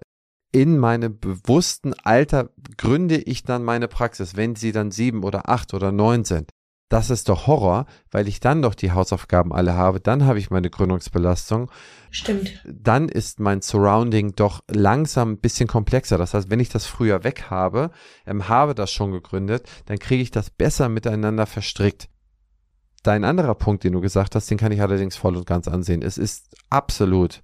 in 0.52 0.78
meinem 0.78 1.20
bewussten 1.20 1.94
Alter 1.94 2.50
gründe 2.78 3.18
ich 3.18 3.44
dann 3.44 3.64
meine 3.64 3.88
Praxis, 3.88 4.36
wenn 4.36 4.56
sie 4.56 4.72
dann 4.72 4.92
sieben 4.92 5.24
oder 5.24 5.50
acht 5.50 5.74
oder 5.74 5.92
neun 5.92 6.24
sind 6.24 6.52
das 6.90 7.10
ist 7.10 7.28
doch 7.28 7.48
Horror, 7.48 7.86
weil 8.12 8.28
ich 8.28 8.40
dann 8.40 8.62
doch 8.62 8.74
die 8.74 8.92
Hausaufgaben 8.92 9.54
alle 9.54 9.74
habe, 9.74 10.00
dann 10.00 10.26
habe 10.26 10.40
ich 10.40 10.50
meine 10.50 10.70
Gründungsbelastung. 10.70 11.70
Stimmt. 12.12 12.64
Dann 12.66 13.10
ist 13.10 13.40
mein 13.40 13.62
Surrounding 13.62 14.36
doch 14.36 14.62
langsam 14.70 15.32
ein 15.32 15.40
bisschen 15.40 15.68
komplexer. 15.68 16.18
Das 16.18 16.34
heißt, 16.34 16.50
wenn 16.50 16.62
ich 16.62 16.70
das 16.70 16.86
früher 16.86 17.24
weg 17.24 17.46
habe, 17.50 17.92
ähm, 18.26 18.48
habe 18.48 18.74
das 18.74 18.92
schon 18.92 19.12
gegründet, 19.12 19.68
dann 19.86 20.00
kriege 20.00 20.24
ich 20.24 20.32
das 20.32 20.50
besser 20.50 20.88
miteinander 20.88 21.46
verstrickt. 21.46 22.08
Dein 23.04 23.26
anderer 23.26 23.56
Punkt, 23.56 23.84
den 23.84 23.94
du 23.94 24.02
gesagt 24.02 24.36
hast, 24.36 24.50
den 24.50 24.58
kann 24.58 24.72
ich 24.72 24.82
allerdings 24.82 25.16
voll 25.16 25.36
und 25.36 25.46
ganz 25.46 25.68
ansehen. 25.68 26.02
Es 26.02 26.18
ist 26.18 26.56
absolut 26.70 27.44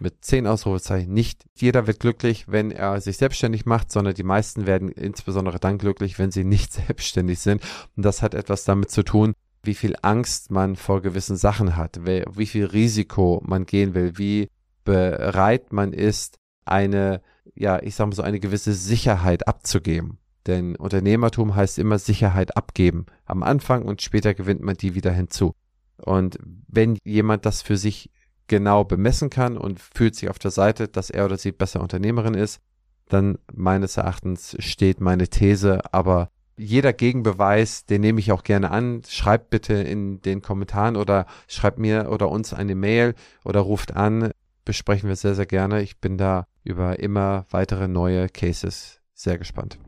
mit 0.00 0.24
zehn 0.24 0.46
Ausrufezeichen. 0.46 1.12
Nicht 1.12 1.44
jeder 1.54 1.86
wird 1.86 2.00
glücklich, 2.00 2.46
wenn 2.48 2.70
er 2.70 3.00
sich 3.00 3.16
selbstständig 3.16 3.66
macht, 3.66 3.90
sondern 3.92 4.14
die 4.14 4.22
meisten 4.22 4.66
werden 4.66 4.88
insbesondere 4.88 5.58
dann 5.58 5.78
glücklich, 5.78 6.18
wenn 6.18 6.30
sie 6.30 6.44
nicht 6.44 6.72
selbstständig 6.86 7.38
sind. 7.38 7.62
Und 7.96 8.04
das 8.04 8.22
hat 8.22 8.34
etwas 8.34 8.64
damit 8.64 8.90
zu 8.90 9.02
tun, 9.02 9.34
wie 9.62 9.74
viel 9.74 9.96
Angst 10.02 10.50
man 10.50 10.76
vor 10.76 11.02
gewissen 11.02 11.36
Sachen 11.36 11.76
hat, 11.76 12.00
wie 12.04 12.46
viel 12.46 12.66
Risiko 12.66 13.42
man 13.44 13.66
gehen 13.66 13.94
will, 13.94 14.16
wie 14.16 14.48
bereit 14.84 15.72
man 15.72 15.92
ist, 15.92 16.38
eine, 16.64 17.20
ja, 17.54 17.82
ich 17.82 17.94
sage 17.94 18.08
mal 18.08 18.16
so, 18.16 18.22
eine 18.22 18.40
gewisse 18.40 18.72
Sicherheit 18.72 19.48
abzugeben. 19.48 20.18
Denn 20.46 20.76
Unternehmertum 20.76 21.54
heißt 21.54 21.78
immer 21.78 21.98
Sicherheit 21.98 22.56
abgeben. 22.56 23.06
Am 23.26 23.42
Anfang 23.42 23.84
und 23.84 24.00
später 24.00 24.32
gewinnt 24.32 24.62
man 24.62 24.76
die 24.76 24.94
wieder 24.94 25.12
hinzu. 25.12 25.54
Und 25.98 26.38
wenn 26.68 26.96
jemand 27.04 27.44
das 27.44 27.60
für 27.60 27.76
sich 27.76 28.10
genau 28.48 28.84
bemessen 28.84 29.30
kann 29.30 29.56
und 29.56 29.80
fühlt 29.80 30.14
sich 30.14 30.28
auf 30.28 30.38
der 30.38 30.50
Seite, 30.50 30.88
dass 30.88 31.10
er 31.10 31.24
oder 31.24 31.36
sie 31.36 31.52
besser 31.52 31.80
Unternehmerin 31.80 32.34
ist, 32.34 32.60
dann 33.08 33.38
meines 33.52 33.96
Erachtens 33.96 34.56
steht 34.58 35.00
meine 35.00 35.28
These, 35.28 35.80
aber 35.92 36.30
jeder 36.56 36.92
Gegenbeweis, 36.92 37.86
den 37.86 38.00
nehme 38.00 38.20
ich 38.20 38.32
auch 38.32 38.42
gerne 38.42 38.70
an. 38.70 39.02
Schreibt 39.08 39.50
bitte 39.50 39.74
in 39.74 40.20
den 40.22 40.42
Kommentaren 40.42 40.96
oder 40.96 41.26
schreibt 41.46 41.78
mir 41.78 42.10
oder 42.10 42.28
uns 42.30 42.52
eine 42.52 42.74
Mail 42.74 43.14
oder 43.44 43.60
ruft 43.60 43.94
an. 43.94 44.32
Besprechen 44.64 45.08
wir 45.08 45.16
sehr, 45.16 45.34
sehr 45.34 45.46
gerne. 45.46 45.82
Ich 45.82 46.00
bin 46.00 46.18
da 46.18 46.46
über 46.64 46.98
immer 46.98 47.46
weitere 47.50 47.86
neue 47.86 48.28
Cases 48.28 49.00
sehr 49.14 49.38
gespannt. 49.38 49.78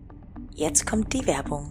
Jetzt 0.55 0.87
kommt 0.87 1.12
die 1.12 1.26
Werbung. 1.26 1.71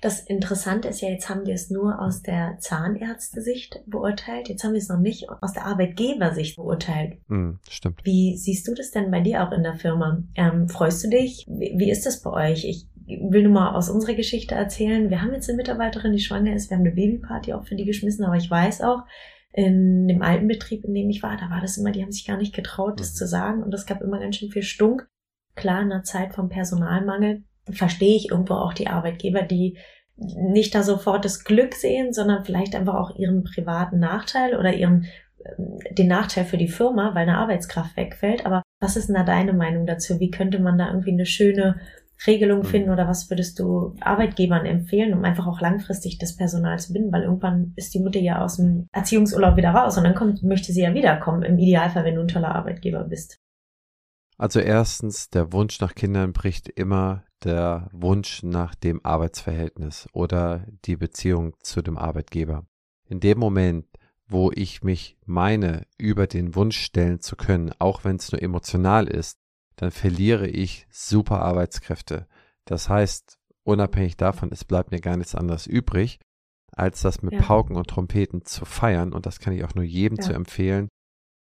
Das 0.00 0.20
Interessante 0.20 0.88
ist 0.88 1.02
ja, 1.02 1.10
jetzt 1.10 1.28
haben 1.28 1.46
wir 1.46 1.54
es 1.54 1.68
nur 1.68 2.00
aus 2.00 2.22
der 2.22 2.56
Zahnärztesicht 2.58 3.80
beurteilt. 3.86 4.48
Jetzt 4.48 4.64
haben 4.64 4.72
wir 4.72 4.78
es 4.78 4.88
noch 4.88 4.98
nicht 4.98 5.28
aus 5.28 5.52
der 5.52 5.66
Arbeitgebersicht 5.66 6.56
beurteilt. 6.56 7.18
Mm, 7.28 7.56
stimmt. 7.68 8.00
Wie 8.04 8.36
siehst 8.36 8.66
du 8.66 8.74
das 8.74 8.90
denn 8.90 9.10
bei 9.10 9.20
dir 9.20 9.46
auch 9.46 9.52
in 9.52 9.62
der 9.62 9.74
Firma? 9.74 10.22
Ähm, 10.36 10.68
freust 10.68 11.04
du 11.04 11.10
dich? 11.10 11.46
Wie, 11.48 11.74
wie 11.76 11.90
ist 11.90 12.06
das 12.06 12.22
bei 12.22 12.30
euch? 12.30 12.64
Ich 12.64 12.86
will 13.06 13.42
nur 13.42 13.52
mal 13.52 13.74
aus 13.74 13.90
unserer 13.90 14.14
Geschichte 14.14 14.54
erzählen. 14.54 15.10
Wir 15.10 15.20
haben 15.20 15.34
jetzt 15.34 15.48
eine 15.48 15.56
Mitarbeiterin, 15.56 16.12
die 16.12 16.20
schwanger 16.20 16.54
ist. 16.54 16.70
Wir 16.70 16.78
haben 16.78 16.86
eine 16.86 16.94
Babyparty 16.94 17.52
auch 17.52 17.64
für 17.64 17.76
die 17.76 17.84
geschmissen, 17.84 18.24
aber 18.24 18.36
ich 18.36 18.50
weiß 18.50 18.80
auch, 18.82 19.02
in 19.52 20.06
dem 20.06 20.22
alten 20.22 20.46
Betrieb, 20.46 20.84
in 20.84 20.94
dem 20.94 21.10
ich 21.10 21.22
war, 21.22 21.36
da 21.36 21.50
war 21.50 21.60
das 21.60 21.76
immer, 21.76 21.90
die 21.90 22.02
haben 22.02 22.12
sich 22.12 22.26
gar 22.26 22.36
nicht 22.36 22.54
getraut, 22.54 23.00
das 23.00 23.12
mhm. 23.12 23.16
zu 23.16 23.26
sagen 23.26 23.62
und 23.62 23.74
es 23.74 23.84
gab 23.84 24.00
immer 24.00 24.20
ganz 24.20 24.36
schön 24.36 24.50
viel 24.50 24.62
Stunk. 24.62 25.08
Klar, 25.56 25.82
in 25.82 25.88
der 25.88 26.04
Zeit 26.04 26.34
vom 26.34 26.48
Personalmangel 26.48 27.42
verstehe 27.72 28.16
ich 28.16 28.30
irgendwo 28.30 28.54
auch 28.54 28.72
die 28.72 28.88
Arbeitgeber, 28.88 29.42
die 29.42 29.78
nicht 30.16 30.74
da 30.74 30.82
sofort 30.82 31.24
das 31.24 31.44
Glück 31.44 31.74
sehen, 31.74 32.12
sondern 32.12 32.44
vielleicht 32.44 32.74
einfach 32.74 32.94
auch 32.94 33.16
ihren 33.16 33.42
privaten 33.42 33.98
Nachteil 33.98 34.56
oder 34.56 34.74
ihren 34.74 35.06
ähm, 35.44 35.78
den 35.92 36.08
Nachteil 36.08 36.44
für 36.44 36.58
die 36.58 36.68
Firma, 36.68 37.14
weil 37.14 37.22
eine 37.22 37.38
Arbeitskraft 37.38 37.96
wegfällt. 37.96 38.44
Aber 38.44 38.62
was 38.80 38.96
ist 38.96 39.08
denn 39.08 39.16
da 39.16 39.24
deine 39.24 39.52
Meinung 39.52 39.86
dazu? 39.86 40.20
Wie 40.20 40.30
könnte 40.30 40.58
man 40.58 40.78
da 40.78 40.88
irgendwie 40.88 41.12
eine 41.12 41.26
schöne 41.26 41.80
Regelung 42.26 42.60
mhm. 42.60 42.64
finden 42.64 42.90
oder 42.90 43.08
was 43.08 43.30
würdest 43.30 43.58
du 43.58 43.94
Arbeitgebern 44.00 44.66
empfehlen, 44.66 45.14
um 45.14 45.24
einfach 45.24 45.46
auch 45.46 45.60
langfristig 45.60 46.18
das 46.18 46.36
Personal 46.36 46.78
zu 46.78 46.92
binden? 46.92 47.12
Weil 47.12 47.22
irgendwann 47.22 47.72
ist 47.76 47.94
die 47.94 48.00
Mutter 48.00 48.20
ja 48.20 48.42
aus 48.42 48.56
dem 48.56 48.88
Erziehungsurlaub 48.92 49.56
wieder 49.56 49.70
raus 49.70 49.96
und 49.96 50.04
dann 50.04 50.14
kommt, 50.14 50.42
möchte 50.42 50.72
sie 50.72 50.82
ja 50.82 50.92
wiederkommen, 50.92 51.42
im 51.42 51.58
Idealfall, 51.58 52.04
wenn 52.04 52.16
du 52.16 52.22
ein 52.22 52.28
toller 52.28 52.54
Arbeitgeber 52.54 53.04
bist. 53.04 53.38
Also 54.36 54.60
erstens, 54.60 55.28
der 55.28 55.52
Wunsch 55.52 55.80
nach 55.80 55.94
Kindern 55.94 56.32
bricht 56.32 56.68
immer 56.68 57.24
der 57.44 57.88
Wunsch 57.92 58.42
nach 58.42 58.74
dem 58.74 59.00
Arbeitsverhältnis 59.04 60.08
oder 60.12 60.66
die 60.84 60.96
Beziehung 60.96 61.54
zu 61.62 61.82
dem 61.82 61.96
Arbeitgeber. 61.96 62.66
In 63.08 63.20
dem 63.20 63.38
Moment, 63.38 63.86
wo 64.26 64.50
ich 64.54 64.82
mich 64.82 65.16
meine, 65.24 65.86
über 65.98 66.26
den 66.26 66.54
Wunsch 66.54 66.78
stellen 66.78 67.20
zu 67.20 67.36
können, 67.36 67.72
auch 67.78 68.04
wenn 68.04 68.16
es 68.16 68.30
nur 68.30 68.42
emotional 68.42 69.08
ist, 69.08 69.38
dann 69.76 69.90
verliere 69.90 70.46
ich 70.46 70.86
super 70.90 71.40
Arbeitskräfte. 71.40 72.28
Das 72.64 72.88
heißt, 72.88 73.38
unabhängig 73.64 74.16
davon, 74.16 74.50
es 74.52 74.64
bleibt 74.64 74.90
mir 74.90 75.00
gar 75.00 75.16
nichts 75.16 75.34
anderes 75.34 75.66
übrig, 75.66 76.20
als 76.72 77.00
das 77.02 77.22
mit 77.22 77.34
ja. 77.34 77.42
Pauken 77.42 77.76
und 77.76 77.88
Trompeten 77.88 78.44
zu 78.44 78.64
feiern. 78.64 79.12
Und 79.12 79.26
das 79.26 79.40
kann 79.40 79.54
ich 79.54 79.64
auch 79.64 79.74
nur 79.74 79.84
jedem 79.84 80.18
ja. 80.18 80.24
zu 80.24 80.32
empfehlen, 80.32 80.88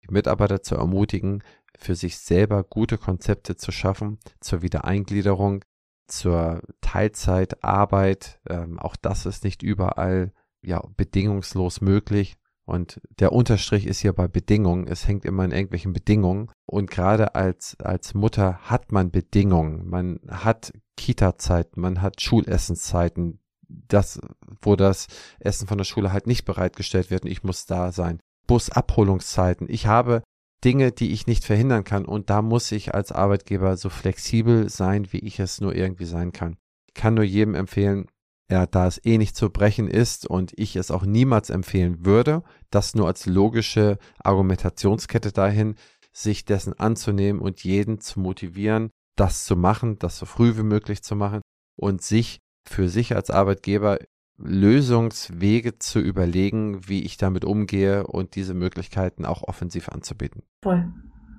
die 0.03 0.13
Mitarbeiter 0.13 0.61
zu 0.61 0.75
ermutigen, 0.75 1.43
für 1.77 1.95
sich 1.95 2.17
selber 2.17 2.63
gute 2.63 2.97
Konzepte 2.97 3.55
zu 3.55 3.71
schaffen 3.71 4.19
zur 4.39 4.61
Wiedereingliederung, 4.61 5.63
zur 6.07 6.61
Teilzeitarbeit. 6.81 8.39
Ähm, 8.49 8.79
auch 8.79 8.95
das 8.95 9.25
ist 9.25 9.43
nicht 9.43 9.63
überall 9.63 10.33
ja 10.61 10.81
bedingungslos 10.95 11.81
möglich. 11.81 12.37
Und 12.65 12.99
der 13.19 13.31
Unterstrich 13.31 13.87
ist 13.87 13.99
hier 13.99 14.11
bei 14.11 14.27
Bedingungen. 14.27 14.87
Es 14.87 15.07
hängt 15.07 15.23
immer 15.23 15.45
in 15.45 15.51
irgendwelchen 15.51 15.93
Bedingungen. 15.93 16.51
Und 16.65 16.91
gerade 16.91 17.33
als, 17.33 17.77
als 17.79 18.13
Mutter 18.13 18.59
hat 18.63 18.91
man 18.91 19.09
Bedingungen. 19.09 19.87
Man 19.87 20.19
hat 20.27 20.73
Kita-Zeiten, 20.97 21.79
man 21.79 22.01
hat 22.01 22.21
Schulessenszeiten. 22.21 23.39
Das, 23.69 24.19
wo 24.61 24.77
das 24.77 25.07
Essen 25.39 25.67
von 25.67 25.77
der 25.77 25.85
Schule 25.85 26.13
halt 26.13 26.25
nicht 26.25 26.45
bereitgestellt 26.45 27.09
wird 27.11 27.23
und 27.23 27.31
ich 27.31 27.43
muss 27.43 27.65
da 27.65 27.91
sein. 27.91 28.19
Busabholungszeiten. 28.47 29.67
Ich 29.69 29.87
habe 29.87 30.23
Dinge, 30.63 30.91
die 30.91 31.11
ich 31.11 31.27
nicht 31.27 31.43
verhindern 31.43 31.83
kann 31.83 32.05
und 32.05 32.29
da 32.29 32.41
muss 32.41 32.71
ich 32.71 32.93
als 32.93 33.11
Arbeitgeber 33.11 33.77
so 33.77 33.89
flexibel 33.89 34.69
sein, 34.69 35.11
wie 35.11 35.19
ich 35.19 35.39
es 35.39 35.61
nur 35.61 35.75
irgendwie 35.75 36.05
sein 36.05 36.31
kann. 36.31 36.57
Ich 36.87 36.93
kann 36.95 37.13
nur 37.13 37.23
jedem 37.23 37.53
empfehlen, 37.53 38.07
ja, 38.49 38.65
da 38.65 38.87
es 38.87 39.03
eh 39.03 39.17
nicht 39.17 39.35
zu 39.35 39.49
brechen 39.49 39.87
ist 39.87 40.25
und 40.25 40.53
ich 40.55 40.75
es 40.75 40.89
auch 40.89 41.05
niemals 41.05 41.49
empfehlen 41.49 42.05
würde, 42.05 42.43
das 42.71 42.95
nur 42.95 43.07
als 43.07 43.25
logische 43.25 43.97
Argumentationskette 44.23 45.31
dahin, 45.31 45.75
sich 46.13 46.45
dessen 46.45 46.73
anzunehmen 46.73 47.41
und 47.41 47.63
jeden 47.63 47.99
zu 47.99 48.19
motivieren, 48.19 48.89
das 49.15 49.45
zu 49.45 49.55
machen, 49.55 49.99
das 49.99 50.17
so 50.17 50.25
früh 50.25 50.57
wie 50.57 50.63
möglich 50.63 51.03
zu 51.03 51.15
machen 51.15 51.41
und 51.75 52.01
sich 52.01 52.39
für 52.67 52.89
sich 52.89 53.15
als 53.15 53.29
Arbeitgeber 53.29 53.99
Lösungswege 54.37 55.79
zu 55.79 55.99
überlegen, 55.99 56.87
wie 56.87 57.03
ich 57.03 57.17
damit 57.17 57.43
umgehe 57.43 58.05
und 58.05 58.35
diese 58.35 58.53
Möglichkeiten 58.53 59.25
auch 59.25 59.43
offensiv 59.43 59.89
anzubieten. 59.89 60.43
Voll. 60.63 60.91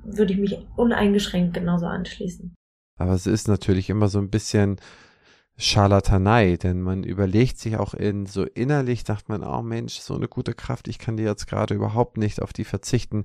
Würde 0.05 0.33
ich 0.33 0.39
mich 0.39 0.59
uneingeschränkt 0.77 1.55
genauso 1.55 1.87
anschließen. 1.87 2.55
Aber 2.99 3.13
es 3.13 3.27
ist 3.27 3.47
natürlich 3.47 3.91
immer 3.91 4.09
so 4.09 4.19
ein 4.19 4.31
bisschen 4.31 4.81
Scharlatanei, 5.57 6.57
denn 6.57 6.81
man 6.81 7.03
überlegt 7.03 7.59
sich 7.59 7.77
auch 7.77 7.95
in 7.95 8.27
so 8.27 8.45
innerlich, 8.45 9.05
dacht 9.05 9.29
man, 9.29 9.45
oh 9.45 9.63
Mensch, 9.63 9.99
so 9.99 10.15
eine 10.15 10.29
gute 10.29 10.55
Kraft, 10.55 10.89
ich 10.89 10.99
kann 10.99 11.17
dir 11.17 11.27
jetzt 11.27 11.47
gerade 11.47 11.75
überhaupt 11.75 12.17
nicht 12.17 12.41
auf 12.41 12.53
die 12.53 12.65
verzichten. 12.65 13.25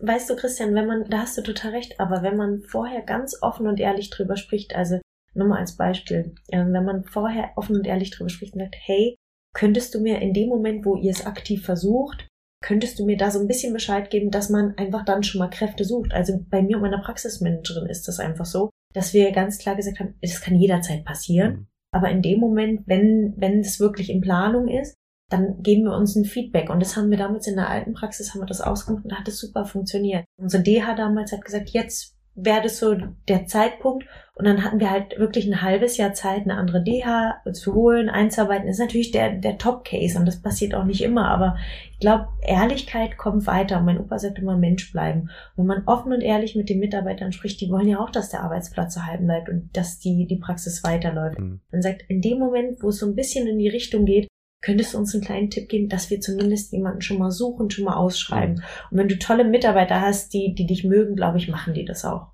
Weißt 0.00 0.30
du, 0.30 0.36
Christian, 0.36 0.74
wenn 0.74 0.86
man, 0.86 1.10
da 1.10 1.18
hast 1.18 1.38
du 1.38 1.42
total 1.42 1.72
recht, 1.72 2.00
aber 2.00 2.22
wenn 2.22 2.36
man 2.36 2.60
vorher 2.62 3.02
ganz 3.02 3.40
offen 3.40 3.66
und 3.66 3.78
ehrlich 3.78 4.10
drüber 4.10 4.36
spricht, 4.36 4.74
also 4.74 5.00
nur 5.36 5.48
mal 5.48 5.58
als 5.58 5.76
Beispiel, 5.76 6.34
ähm, 6.50 6.72
wenn 6.72 6.84
man 6.84 7.04
vorher 7.04 7.50
offen 7.56 7.76
und 7.76 7.86
ehrlich 7.86 8.10
drüber 8.10 8.30
spricht 8.30 8.54
und 8.54 8.60
sagt, 8.60 8.76
hey, 8.78 9.16
könntest 9.54 9.94
du 9.94 10.00
mir 10.00 10.20
in 10.20 10.32
dem 10.32 10.48
Moment, 10.48 10.84
wo 10.84 10.96
ihr 10.96 11.10
es 11.10 11.26
aktiv 11.26 11.64
versucht, 11.64 12.28
könntest 12.64 12.98
du 12.98 13.06
mir 13.06 13.16
da 13.16 13.30
so 13.30 13.38
ein 13.38 13.46
bisschen 13.46 13.72
Bescheid 13.72 14.10
geben, 14.10 14.30
dass 14.30 14.50
man 14.50 14.76
einfach 14.76 15.04
dann 15.04 15.22
schon 15.22 15.38
mal 15.38 15.50
Kräfte 15.50 15.84
sucht. 15.84 16.12
Also 16.12 16.38
bei 16.50 16.62
mir 16.62 16.76
und 16.76 16.82
meiner 16.82 17.02
Praxismanagerin 17.02 17.86
ist 17.88 18.08
das 18.08 18.18
einfach 18.18 18.46
so 18.46 18.70
dass 18.96 19.12
wir 19.12 19.30
ganz 19.32 19.58
klar 19.58 19.76
gesagt 19.76 20.00
haben, 20.00 20.14
es 20.22 20.40
kann 20.40 20.56
jederzeit 20.56 21.04
passieren. 21.04 21.52
Mhm. 21.52 21.66
Aber 21.92 22.10
in 22.10 22.22
dem 22.22 22.40
Moment, 22.40 22.82
wenn, 22.86 23.34
wenn 23.36 23.60
es 23.60 23.78
wirklich 23.78 24.10
in 24.10 24.22
Planung 24.22 24.68
ist, 24.68 24.94
dann 25.30 25.62
geben 25.62 25.84
wir 25.84 25.96
uns 25.96 26.16
ein 26.16 26.24
Feedback. 26.24 26.70
Und 26.70 26.80
das 26.80 26.96
haben 26.96 27.10
wir 27.10 27.18
damals 27.18 27.46
in 27.46 27.56
der 27.56 27.68
alten 27.68 27.92
Praxis, 27.92 28.32
haben 28.32 28.40
wir 28.40 28.46
das 28.46 28.62
ausgemacht 28.62 29.04
und 29.04 29.12
da 29.12 29.16
hat 29.16 29.28
es 29.28 29.38
super 29.38 29.66
funktioniert. 29.66 30.24
Unsere 30.40 30.62
DH 30.62 30.94
damals 30.94 31.32
hat 31.32 31.44
gesagt, 31.44 31.70
jetzt 31.70 32.15
wäre 32.36 32.62
das 32.62 32.78
so 32.78 32.96
der 33.28 33.46
Zeitpunkt. 33.46 34.06
Und 34.34 34.44
dann 34.44 34.62
hatten 34.62 34.80
wir 34.80 34.90
halt 34.90 35.18
wirklich 35.18 35.46
ein 35.46 35.62
halbes 35.62 35.96
Jahr 35.96 36.12
Zeit, 36.12 36.42
eine 36.42 36.58
andere 36.58 36.84
DH 36.84 37.40
zu 37.52 37.74
holen, 37.74 38.10
einzuarbeiten. 38.10 38.66
Das 38.66 38.76
ist 38.76 38.84
natürlich 38.84 39.10
der, 39.10 39.30
der 39.32 39.56
Top-Case 39.56 40.18
und 40.18 40.26
das 40.26 40.42
passiert 40.42 40.74
auch 40.74 40.84
nicht 40.84 41.02
immer. 41.02 41.28
Aber 41.28 41.56
ich 41.92 42.00
glaube, 42.00 42.28
Ehrlichkeit 42.42 43.16
kommt 43.16 43.46
weiter. 43.46 43.78
Und 43.78 43.86
mein 43.86 43.98
Opa 43.98 44.18
sagt 44.18 44.38
immer, 44.38 44.58
Mensch 44.58 44.92
bleiben. 44.92 45.30
Und 45.56 45.66
wenn 45.66 45.78
man 45.78 45.86
offen 45.86 46.12
und 46.12 46.20
ehrlich 46.20 46.54
mit 46.54 46.68
den 46.68 46.80
Mitarbeitern 46.80 47.32
spricht, 47.32 47.62
die 47.62 47.70
wollen 47.70 47.88
ja 47.88 47.98
auch, 47.98 48.10
dass 48.10 48.28
der 48.28 48.42
Arbeitsplatz 48.42 48.96
erhalten 48.96 49.26
bleibt 49.26 49.48
und 49.48 49.74
dass 49.74 49.98
die, 49.98 50.26
die 50.26 50.36
Praxis 50.36 50.84
weiterläuft. 50.84 51.38
Mhm. 51.38 51.60
Man 51.72 51.80
sagt, 51.80 52.02
in 52.08 52.20
dem 52.20 52.38
Moment, 52.38 52.82
wo 52.82 52.90
es 52.90 52.98
so 52.98 53.06
ein 53.06 53.16
bisschen 53.16 53.46
in 53.46 53.58
die 53.58 53.70
Richtung 53.70 54.04
geht, 54.04 54.28
könntest 54.62 54.94
du 54.94 54.98
uns 54.98 55.14
einen 55.14 55.24
kleinen 55.24 55.50
Tipp 55.50 55.68
geben, 55.68 55.88
dass 55.88 56.10
wir 56.10 56.20
zumindest 56.20 56.72
jemanden 56.72 57.02
schon 57.02 57.18
mal 57.18 57.30
suchen, 57.30 57.70
schon 57.70 57.84
mal 57.84 57.96
ausschreiben. 57.96 58.56
Mhm. 58.56 58.62
Und 58.90 58.98
wenn 58.98 59.08
du 59.08 59.18
tolle 59.18 59.44
Mitarbeiter 59.44 60.00
hast, 60.00 60.32
die, 60.32 60.54
die 60.54 60.66
dich 60.66 60.84
mögen, 60.84 61.16
glaube 61.16 61.38
ich, 61.38 61.48
machen 61.48 61.74
die 61.74 61.84
das 61.84 62.04
auch. 62.04 62.32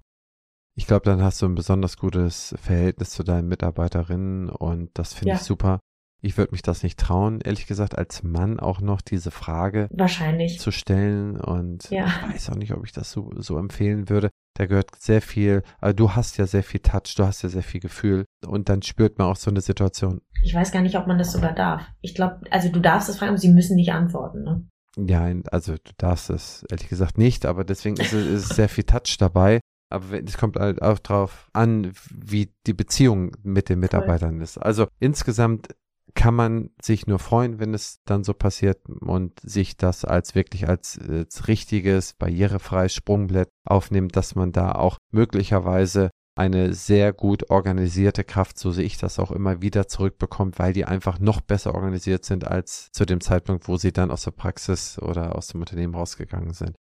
Ich 0.75 0.87
glaube, 0.87 1.05
dann 1.05 1.23
hast 1.23 1.43
du 1.43 1.47
ein 1.47 1.55
besonders 1.55 1.99
gutes 1.99 2.55
Verhältnis 2.59 3.11
zu 3.11 3.23
deinen 3.23 3.49
Mitarbeiterinnen 3.49 4.49
und 4.49 4.91
das 4.95 5.13
finde 5.13 5.31
ja. 5.31 5.35
ich 5.37 5.43
super. 5.43 5.81
Ich 6.25 6.39
würde 6.39 6.53
mich 6.53 6.63
das 6.63 6.85
nicht 6.85 7.01
trauen, 7.01 7.41
ehrlich 7.41 7.67
gesagt, 7.67 7.99
als 7.99 8.23
Mann 8.23 8.61
auch 8.61 8.81
noch 8.81 9.01
diese 9.01 9.33
Frage 9.33 9.89
Wahrscheinlich. 9.91 10.61
zu 10.61 10.71
stellen. 10.71 11.37
Und 11.37 11.91
ja. 11.91 12.07
ich 12.07 12.35
weiß 12.35 12.51
auch 12.51 12.55
nicht, 12.55 12.73
ob 12.73 12.85
ich 12.85 12.93
das 12.93 13.11
so, 13.11 13.31
so 13.37 13.59
empfehlen 13.59 14.09
würde. 14.09 14.31
Da 14.57 14.67
gehört 14.67 14.95
sehr 14.97 15.21
viel, 15.21 15.63
also 15.81 15.97
du 15.97 16.13
hast 16.13 16.37
ja 16.37 16.47
sehr 16.47 16.63
viel 16.63 16.81
Touch, 16.81 17.15
du 17.17 17.25
hast 17.25 17.43
ja 17.43 17.49
sehr 17.49 17.63
viel 17.63 17.81
Gefühl 17.81 18.27
und 18.47 18.69
dann 18.69 18.83
spürt 18.83 19.19
man 19.19 19.29
auch 19.29 19.37
so 19.37 19.51
eine 19.51 19.63
Situation. 19.63 20.21
Ich 20.45 20.55
weiß 20.55 20.71
gar 20.71 20.83
nicht, 20.83 20.97
ob 20.97 21.07
man 21.07 21.19
das 21.19 21.33
sogar 21.33 21.55
darf. 21.55 21.83
Ich 22.03 22.15
glaube, 22.15 22.41
also 22.51 22.69
du 22.69 22.79
darfst 22.79 23.09
es 23.09 23.19
fragen, 23.19 23.31
aber 23.31 23.39
sie 23.39 23.51
müssen 23.51 23.77
nicht 23.77 23.93
antworten. 23.93 24.45
Ne? 24.45 24.69
Ja, 24.97 25.27
also 25.51 25.73
du 25.73 25.93
darfst 25.97 26.31
es 26.31 26.65
ehrlich 26.71 26.89
gesagt 26.89 27.19
nicht, 27.19 27.47
aber 27.47 27.65
deswegen 27.65 27.97
ist 27.97 28.13
es, 28.13 28.27
ist 28.27 28.55
sehr 28.55 28.69
viel 28.69 28.85
Touch 28.85 29.17
dabei. 29.19 29.61
Aber 29.91 30.23
es 30.23 30.39
kommt 30.39 30.57
halt 30.57 30.81
auch 30.81 30.99
drauf 30.99 31.51
an, 31.53 31.93
wie 32.11 32.51
die 32.67 32.73
Beziehung 32.73 33.37
mit 33.43 33.69
den 33.69 33.79
Mitarbeitern 33.79 34.41
ist. 34.41 34.57
Also 34.57 34.87
insgesamt 35.01 35.69
kann 36.15 36.35
man 36.35 36.71
sich 36.81 37.07
nur 37.07 37.19
freuen, 37.19 37.59
wenn 37.59 37.75
es 37.75 38.01
dann 38.05 38.25
so 38.25 38.35
passiert 38.35 38.89
und 38.89 39.39
sich 39.41 39.77
das 39.77 40.05
als 40.05 40.35
wirklich 40.35 40.69
als, 40.69 40.99
als 40.99 41.49
richtiges, 41.49 42.15
barrierefreies 42.15 42.95
Sprungbrett 42.95 43.49
aufnimmt, 43.65 44.17
dass 44.17 44.35
man 44.35 44.53
da 44.53 44.73
auch 44.73 44.99
möglicherweise 45.11 46.11
eine 46.35 46.73
sehr 46.73 47.13
gut 47.13 47.51
organisierte 47.51 48.25
Kraft, 48.25 48.59
so 48.59 48.71
sehe 48.73 48.85
ich 48.85 48.97
das 48.97 49.19
auch 49.19 49.31
immer 49.31 49.61
wieder 49.61 49.87
zurückbekommt, 49.87 50.59
weil 50.59 50.73
die 50.73 50.87
einfach 50.87 51.19
noch 51.19 51.41
besser 51.41 51.75
organisiert 51.75 52.25
sind 52.25 52.47
als 52.47 52.91
zu 52.93 53.05
dem 53.05 53.21
Zeitpunkt, 53.21 53.69
wo 53.69 53.77
sie 53.77 53.93
dann 53.93 54.11
aus 54.11 54.25
der 54.25 54.31
Praxis 54.31 54.99
oder 54.99 55.37
aus 55.37 55.49
dem 55.49 55.61
Unternehmen 55.61 55.95
rausgegangen 55.95 56.55
sind. 56.55 56.75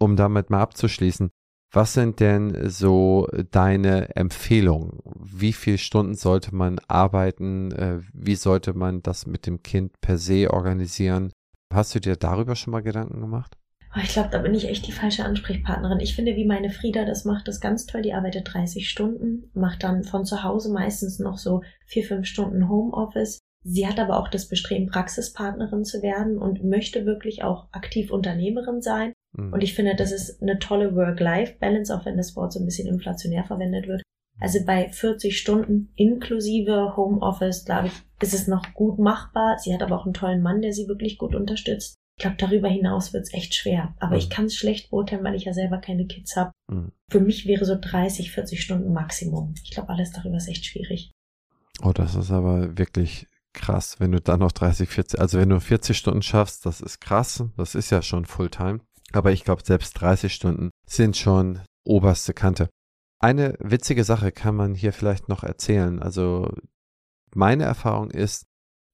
Um 0.00 0.16
damit 0.16 0.50
mal 0.50 0.60
abzuschließen, 0.60 1.30
was 1.72 1.92
sind 1.92 2.20
denn 2.20 2.70
so 2.70 3.28
deine 3.50 4.14
Empfehlungen? 4.16 5.00
Wie 5.18 5.52
viele 5.52 5.78
Stunden 5.78 6.14
sollte 6.14 6.54
man 6.54 6.78
arbeiten? 6.88 7.72
Äh, 7.72 8.00
wie 8.12 8.36
sollte 8.36 8.74
man 8.74 9.02
das 9.02 9.26
mit 9.26 9.46
dem 9.46 9.62
Kind 9.62 9.92
per 10.00 10.18
se 10.18 10.50
organisieren? 10.50 11.32
Hast 11.72 11.94
du 11.94 12.00
dir 12.00 12.16
darüber 12.16 12.56
schon 12.56 12.72
mal 12.72 12.82
Gedanken 12.82 13.20
gemacht? 13.20 13.56
Oh, 13.94 14.00
ich 14.02 14.10
glaube, 14.10 14.28
da 14.30 14.38
bin 14.38 14.54
ich 14.54 14.68
echt 14.68 14.86
die 14.86 14.92
falsche 14.92 15.24
Ansprechpartnerin. 15.24 16.00
Ich 16.00 16.14
finde, 16.14 16.36
wie 16.36 16.44
meine 16.44 16.70
Frieda 16.70 17.04
das 17.04 17.24
macht, 17.24 17.48
das 17.48 17.60
ganz 17.60 17.86
toll. 17.86 18.02
Die 18.02 18.12
arbeitet 18.12 18.52
30 18.52 18.88
Stunden, 18.88 19.50
macht 19.54 19.82
dann 19.82 20.04
von 20.04 20.24
zu 20.24 20.42
Hause 20.42 20.70
meistens 20.70 21.18
noch 21.18 21.38
so 21.38 21.62
vier, 21.86 22.04
fünf 22.04 22.26
Stunden 22.26 22.68
Homeoffice. 22.68 23.38
Sie 23.64 23.86
hat 23.86 23.98
aber 23.98 24.18
auch 24.18 24.28
das 24.28 24.48
Bestreben, 24.48 24.86
Praxispartnerin 24.86 25.84
zu 25.84 26.02
werden 26.02 26.38
und 26.38 26.62
möchte 26.62 27.04
wirklich 27.06 27.42
auch 27.42 27.68
aktiv 27.72 28.10
Unternehmerin 28.10 28.80
sein. 28.80 29.12
Mhm. 29.36 29.52
Und 29.52 29.62
ich 29.62 29.74
finde, 29.74 29.94
das 29.94 30.12
ist 30.12 30.42
eine 30.42 30.58
tolle 30.58 30.94
Work-Life-Balance, 30.94 31.94
auch 31.94 32.04
wenn 32.04 32.16
das 32.16 32.34
Wort 32.36 32.52
so 32.52 32.60
ein 32.60 32.66
bisschen 32.66 32.88
inflationär 32.88 33.44
verwendet 33.44 33.86
wird. 33.86 34.02
Also 34.38 34.58
bei 34.66 34.90
40 34.90 35.38
Stunden 35.38 35.92
inklusive 35.96 36.94
Homeoffice, 36.96 37.64
glaube 37.64 37.88
ich, 37.88 37.92
ist 38.20 38.34
es 38.34 38.46
noch 38.46 38.74
gut 38.74 38.98
machbar. 38.98 39.58
Sie 39.58 39.72
hat 39.72 39.82
aber 39.82 39.98
auch 39.98 40.04
einen 40.04 40.14
tollen 40.14 40.42
Mann, 40.42 40.60
der 40.60 40.72
sie 40.72 40.88
wirklich 40.88 41.16
gut 41.16 41.34
unterstützt. 41.34 41.96
Ich 42.18 42.22
glaube, 42.22 42.36
darüber 42.38 42.68
hinaus 42.68 43.12
wird's 43.12 43.32
echt 43.32 43.54
schwer. 43.54 43.94
Aber 43.98 44.12
mhm. 44.12 44.18
ich 44.18 44.30
kann 44.30 44.46
es 44.46 44.56
schlecht 44.56 44.90
beurteilen, 44.90 45.24
weil 45.24 45.34
ich 45.34 45.44
ja 45.44 45.52
selber 45.52 45.78
keine 45.78 46.06
Kids 46.06 46.36
habe. 46.36 46.52
Mhm. 46.70 46.92
Für 47.10 47.20
mich 47.20 47.46
wäre 47.46 47.64
so 47.64 47.76
30, 47.80 48.32
40 48.32 48.62
Stunden 48.62 48.92
Maximum. 48.92 49.54
Ich 49.62 49.70
glaube, 49.70 49.90
alles 49.90 50.12
darüber 50.12 50.36
ist 50.36 50.48
echt 50.48 50.66
schwierig. 50.66 51.12
Oh, 51.82 51.92
das 51.92 52.14
ist 52.14 52.30
aber 52.30 52.78
wirklich 52.78 53.26
krass, 53.52 53.96
wenn 53.98 54.12
du 54.12 54.20
dann 54.20 54.40
noch 54.40 54.52
30, 54.52 54.88
40, 54.88 55.18
also 55.18 55.38
wenn 55.38 55.48
du 55.48 55.60
40 55.60 55.96
Stunden 55.96 56.22
schaffst, 56.22 56.66
das 56.66 56.80
ist 56.80 57.00
krass. 57.00 57.42
Das 57.56 57.74
ist 57.74 57.90
ja 57.90 58.02
schon 58.02 58.26
Fulltime. 58.26 58.80
Aber 59.16 59.32
ich 59.32 59.44
glaube, 59.44 59.62
selbst 59.64 59.94
30 59.94 60.30
Stunden 60.34 60.70
sind 60.86 61.16
schon 61.16 61.60
oberste 61.84 62.34
Kante. 62.34 62.68
Eine 63.18 63.56
witzige 63.60 64.04
Sache 64.04 64.30
kann 64.30 64.54
man 64.54 64.74
hier 64.74 64.92
vielleicht 64.92 65.30
noch 65.30 65.42
erzählen. 65.42 66.02
Also 66.02 66.52
meine 67.34 67.64
Erfahrung 67.64 68.10
ist, 68.10 68.44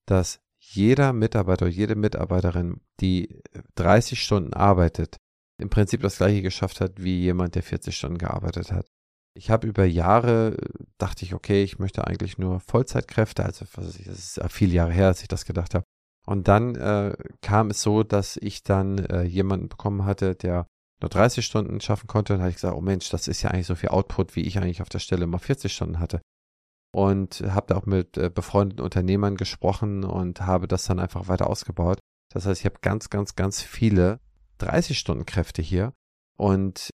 dass 0.06 0.38
jeder 0.60 1.12
Mitarbeiter, 1.12 1.66
jede 1.66 1.96
Mitarbeiterin, 1.96 2.80
die 3.00 3.42
30 3.74 4.22
Stunden 4.22 4.54
arbeitet, 4.54 5.16
im 5.58 5.70
Prinzip 5.70 6.02
das 6.02 6.18
gleiche 6.18 6.40
geschafft 6.40 6.80
hat 6.80 7.02
wie 7.02 7.18
jemand, 7.18 7.56
der 7.56 7.64
40 7.64 7.96
Stunden 7.96 8.18
gearbeitet 8.18 8.70
hat. 8.70 8.86
Ich 9.34 9.50
habe 9.50 9.66
über 9.66 9.84
Jahre, 9.84 10.56
dachte 10.98 11.24
ich, 11.24 11.34
okay, 11.34 11.64
ich 11.64 11.80
möchte 11.80 12.06
eigentlich 12.06 12.38
nur 12.38 12.60
Vollzeitkräfte, 12.60 13.44
also 13.44 13.64
das 13.74 13.98
ist 13.98 14.40
viele 14.50 14.74
Jahre 14.74 14.92
her, 14.92 15.08
als 15.08 15.22
ich 15.22 15.28
das 15.28 15.46
gedacht 15.46 15.74
habe. 15.74 15.84
Und 16.26 16.48
dann 16.48 16.76
äh, 16.76 17.16
kam 17.40 17.70
es 17.70 17.82
so, 17.82 18.02
dass 18.02 18.36
ich 18.36 18.62
dann 18.62 18.98
äh, 18.98 19.22
jemanden 19.22 19.68
bekommen 19.68 20.04
hatte, 20.04 20.34
der 20.34 20.66
nur 21.00 21.08
30 21.08 21.44
Stunden 21.44 21.80
schaffen 21.80 22.06
konnte. 22.06 22.34
Und 22.34 22.40
habe 22.40 22.50
ich 22.50 22.56
gesagt, 22.56 22.76
oh 22.76 22.80
Mensch, 22.80 23.08
das 23.10 23.28
ist 23.28 23.42
ja 23.42 23.50
eigentlich 23.50 23.66
so 23.66 23.74
viel 23.74 23.88
Output, 23.88 24.36
wie 24.36 24.42
ich 24.42 24.58
eigentlich 24.58 24.82
auf 24.82 24.88
der 24.88 25.00
Stelle 25.00 25.26
mal 25.26 25.38
40 25.38 25.72
Stunden 25.72 25.98
hatte 25.98 26.20
und 26.94 27.40
habe 27.40 27.66
da 27.68 27.76
auch 27.76 27.86
mit 27.86 28.16
äh, 28.18 28.30
befreundeten 28.30 28.84
Unternehmern 28.84 29.36
gesprochen 29.36 30.04
und 30.04 30.42
habe 30.42 30.68
das 30.68 30.84
dann 30.84 30.98
einfach 30.98 31.28
weiter 31.28 31.48
ausgebaut. 31.48 31.98
Das 32.32 32.46
heißt, 32.46 32.60
ich 32.60 32.66
habe 32.66 32.78
ganz, 32.82 33.10
ganz, 33.10 33.34
ganz 33.34 33.62
viele 33.62 34.20
30-Stunden-Kräfte 34.60 35.62
hier 35.62 35.92
und 36.36 36.90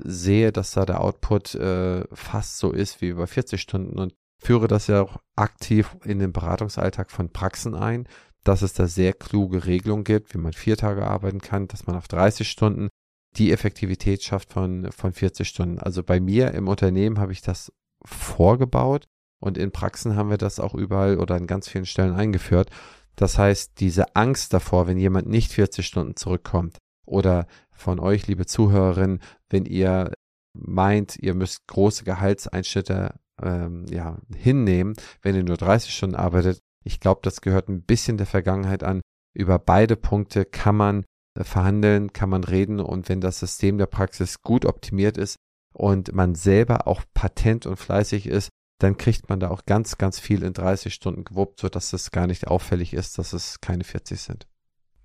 sehe, 0.00 0.52
dass 0.52 0.72
da 0.72 0.84
der 0.84 1.00
Output 1.00 1.54
äh, 1.54 2.04
fast 2.14 2.58
so 2.58 2.70
ist 2.70 3.00
wie 3.00 3.08
über 3.08 3.26
40 3.26 3.60
Stunden 3.60 3.98
und 3.98 4.14
führe 4.40 4.68
das 4.68 4.86
ja 4.86 5.02
auch 5.02 5.16
aktiv 5.34 5.96
in 6.04 6.20
den 6.20 6.32
Beratungsalltag 6.32 7.10
von 7.10 7.30
Praxen 7.30 7.74
ein, 7.74 8.06
dass 8.44 8.62
es 8.62 8.72
da 8.72 8.86
sehr 8.86 9.12
kluge 9.12 9.66
Regelungen 9.66 10.04
gibt, 10.04 10.34
wie 10.34 10.38
man 10.38 10.52
vier 10.52 10.76
Tage 10.76 11.06
arbeiten 11.06 11.40
kann, 11.40 11.68
dass 11.68 11.86
man 11.86 11.96
auf 11.96 12.08
30 12.08 12.48
Stunden 12.48 12.88
die 13.36 13.52
Effektivität 13.52 14.22
schafft 14.22 14.52
von, 14.52 14.90
von 14.90 15.12
40 15.12 15.46
Stunden. 15.48 15.78
Also 15.78 16.02
bei 16.02 16.20
mir 16.20 16.52
im 16.54 16.68
Unternehmen 16.68 17.18
habe 17.18 17.32
ich 17.32 17.42
das 17.42 17.72
vorgebaut 18.04 19.06
und 19.40 19.58
in 19.58 19.70
Praxen 19.70 20.16
haben 20.16 20.30
wir 20.30 20.38
das 20.38 20.60
auch 20.60 20.74
überall 20.74 21.18
oder 21.18 21.34
an 21.34 21.46
ganz 21.46 21.68
vielen 21.68 21.86
Stellen 21.86 22.14
eingeführt. 22.14 22.70
Das 23.16 23.36
heißt, 23.36 23.80
diese 23.80 24.16
Angst 24.16 24.52
davor, 24.52 24.86
wenn 24.86 24.98
jemand 24.98 25.28
nicht 25.28 25.52
40 25.52 25.86
Stunden 25.86 26.16
zurückkommt 26.16 26.78
oder 27.06 27.46
von 27.70 28.00
euch, 28.00 28.26
liebe 28.26 28.46
Zuhörerinnen, 28.46 29.20
wenn 29.50 29.64
ihr 29.64 30.12
meint, 30.54 31.16
ihr 31.16 31.34
müsst 31.34 31.66
große 31.66 32.04
Gehaltseinschnitte 32.04 33.14
ähm, 33.42 33.86
ja, 33.88 34.18
hinnehmen, 34.36 34.94
wenn 35.22 35.36
ihr 35.36 35.44
nur 35.44 35.56
30 35.56 35.94
Stunden 35.94 36.16
arbeitet. 36.16 36.60
Ich 36.88 37.00
glaube, 37.00 37.20
das 37.22 37.42
gehört 37.42 37.68
ein 37.68 37.82
bisschen 37.82 38.16
der 38.16 38.26
Vergangenheit 38.26 38.82
an. 38.82 39.02
Über 39.36 39.58
beide 39.58 39.94
Punkte 39.94 40.46
kann 40.46 40.74
man 40.74 41.04
äh, 41.38 41.44
verhandeln, 41.44 42.14
kann 42.14 42.30
man 42.30 42.44
reden 42.44 42.80
und 42.80 43.10
wenn 43.10 43.20
das 43.20 43.40
System 43.40 43.76
der 43.76 43.84
Praxis 43.84 44.40
gut 44.40 44.64
optimiert 44.64 45.18
ist 45.18 45.36
und 45.74 46.14
man 46.14 46.34
selber 46.34 46.88
auch 46.88 47.02
patent 47.12 47.66
und 47.66 47.76
fleißig 47.76 48.26
ist, 48.26 48.48
dann 48.80 48.96
kriegt 48.96 49.28
man 49.28 49.38
da 49.38 49.50
auch 49.50 49.66
ganz, 49.66 49.98
ganz 49.98 50.18
viel 50.18 50.42
in 50.42 50.54
30 50.54 50.94
Stunden 50.94 51.24
gewuppt, 51.24 51.60
sodass 51.60 51.92
es 51.92 52.10
gar 52.10 52.26
nicht 52.26 52.46
auffällig 52.46 52.94
ist, 52.94 53.18
dass 53.18 53.34
es 53.34 53.60
keine 53.60 53.84
40 53.84 54.18
sind. 54.18 54.46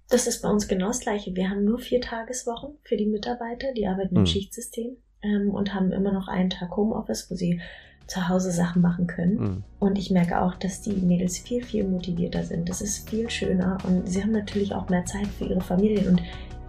Das 0.07 0.25
ist 0.25 0.41
bei 0.41 0.49
uns 0.49 0.69
genau 0.69 0.87
das 0.87 1.01
Gleiche. 1.01 1.35
Wir 1.35 1.49
haben 1.49 1.65
nur 1.65 1.79
vier 1.79 1.99
Tageswochen 1.99 2.77
für 2.83 2.95
die 2.95 3.07
Mitarbeiter, 3.07 3.73
die 3.73 3.87
arbeiten 3.87 4.15
im 4.15 4.21
hm. 4.21 4.27
Schichtsystem 4.27 4.95
ähm, 5.21 5.49
und 5.49 5.73
haben 5.73 5.91
immer 5.91 6.13
noch 6.13 6.29
einen 6.29 6.49
Tag 6.49 6.77
Homeoffice, 6.77 7.29
wo 7.29 7.35
sie 7.35 7.59
zu 8.07 8.27
Hause 8.27 8.51
Sachen 8.51 8.81
machen 8.81 9.07
können. 9.07 9.35
Mhm. 9.35 9.63
Und 9.79 9.97
ich 9.97 10.11
merke 10.11 10.41
auch, 10.41 10.55
dass 10.55 10.81
die 10.81 10.93
Mädels 10.93 11.37
viel, 11.37 11.63
viel 11.63 11.83
motivierter 11.85 12.43
sind. 12.43 12.69
Das 12.69 12.81
ist 12.81 13.09
viel 13.09 13.29
schöner 13.29 13.77
und 13.87 14.07
sie 14.07 14.21
haben 14.21 14.31
natürlich 14.31 14.73
auch 14.73 14.89
mehr 14.89 15.05
Zeit 15.05 15.27
für 15.27 15.45
ihre 15.45 15.61
Familien. 15.61 16.07
Und 16.07 16.21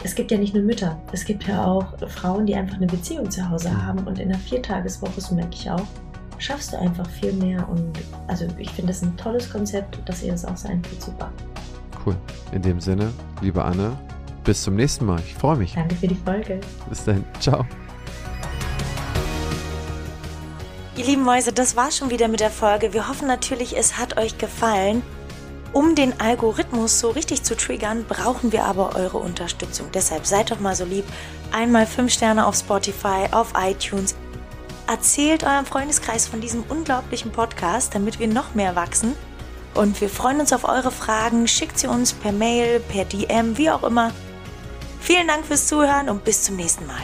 es 0.03 0.15
gibt 0.15 0.31
ja 0.31 0.39
nicht 0.39 0.55
nur 0.55 0.63
Mütter, 0.63 1.01
es 1.13 1.25
gibt 1.25 1.47
ja 1.47 1.65
auch 1.65 1.99
Frauen, 2.09 2.47
die 2.47 2.55
einfach 2.55 2.77
eine 2.77 2.87
Beziehung 2.87 3.31
zu 3.31 3.49
Hause 3.49 3.71
hm. 3.71 3.87
haben. 3.87 3.99
Und 4.07 4.19
in 4.19 4.31
einer 4.31 4.39
Viertageswoche, 4.39 5.21
so 5.21 5.35
merke 5.35 5.55
ich 5.55 5.71
auch, 5.71 5.87
schaffst 6.39 6.73
du 6.73 6.79
einfach 6.79 7.09
viel 7.09 7.33
mehr. 7.33 7.69
Und 7.69 7.99
also 8.27 8.47
ich 8.59 8.71
finde 8.71 8.93
es 8.93 9.03
ein 9.03 9.17
tolles 9.17 9.51
Konzept, 9.51 9.99
dass 10.09 10.23
ihr 10.23 10.33
das 10.33 10.45
auch 10.45 10.57
so 10.57 10.69
einführt. 10.69 11.03
Super. 11.03 11.31
Cool. 12.05 12.17
In 12.53 12.63
dem 12.63 12.81
Sinne, 12.81 13.11
liebe 13.41 13.65
Anne, 13.65 13.97
bis 14.45 14.63
zum 14.63 14.77
nächsten 14.77 15.07
Mal. 15.07 15.21
Ich 15.21 15.35
freue 15.35 15.57
mich. 15.57 15.75
Danke 15.75 15.95
für 15.95 16.09
die 16.09 16.15
Folge. 16.15 16.61
Bis 16.89 17.05
dahin. 17.05 17.25
Ciao. 17.41 17.65
Ihr 20.97 21.05
lieben 21.05 21.23
Mäuse, 21.23 21.53
das 21.53 21.75
war 21.75 21.91
schon 21.91 22.11
wieder 22.11 22.29
mit 22.29 22.39
der 22.39 22.53
Folge. 22.53 22.93
Wir 22.93 23.09
hoffen 23.09 23.27
natürlich, 23.27 23.77
es 23.77 23.99
hat 23.99 24.17
euch 24.17 24.39
gefallen. 24.39 25.03
Um 25.73 25.97
den 25.97 26.21
Algorithmus 26.21 27.01
so 27.01 27.11
richtig 27.11 27.43
zu 27.43 27.57
triggern, 27.57 28.05
brauchen 28.09 28.53
wir 28.53 28.65
aber 28.65 28.95
eure 28.95 29.19
Unterstützung. 29.19 29.89
Deshalb 29.93 30.25
seid 30.25 30.53
doch 30.53 30.61
mal 30.61 30.77
so 30.77 30.85
lieb. 30.85 31.05
Einmal 31.51 31.89
5 31.89 32.13
Sterne 32.13 32.47
auf 32.47 32.55
Spotify, 32.55 33.27
auf 33.33 33.55
iTunes 33.61 34.15
Erzählt 34.87 35.45
eurem 35.45 35.65
Freundeskreis 35.65 36.29
von 36.29 36.41
diesem 36.41 36.63
unglaublichen 36.69 37.33
Podcast, 37.33 37.95
damit 37.95 38.19
wir 38.19 38.29
noch 38.29 38.55
mehr 38.55 38.77
wachsen. 38.77 39.17
Und 39.75 40.01
wir 40.01 40.11
freuen 40.11 40.41
uns 40.41 40.53
auf 40.53 40.65
eure 40.65 40.91
Fragen. 40.91 41.49
Schickt 41.49 41.79
sie 41.79 41.89
uns 41.89 42.13
per 42.13 42.33
Mail, 42.33 42.81
per 42.81 43.05
DM, 43.07 43.57
wie 43.57 43.71
auch 43.71 43.83
immer. 43.83 44.13
Vielen 45.01 45.27
Dank 45.27 45.47
fürs 45.47 45.67
Zuhören 45.67 46.09
und 46.09 46.23
bis 46.23 46.45
zum 46.45 46.57
nächsten 46.57 46.87
Mal. 46.87 47.03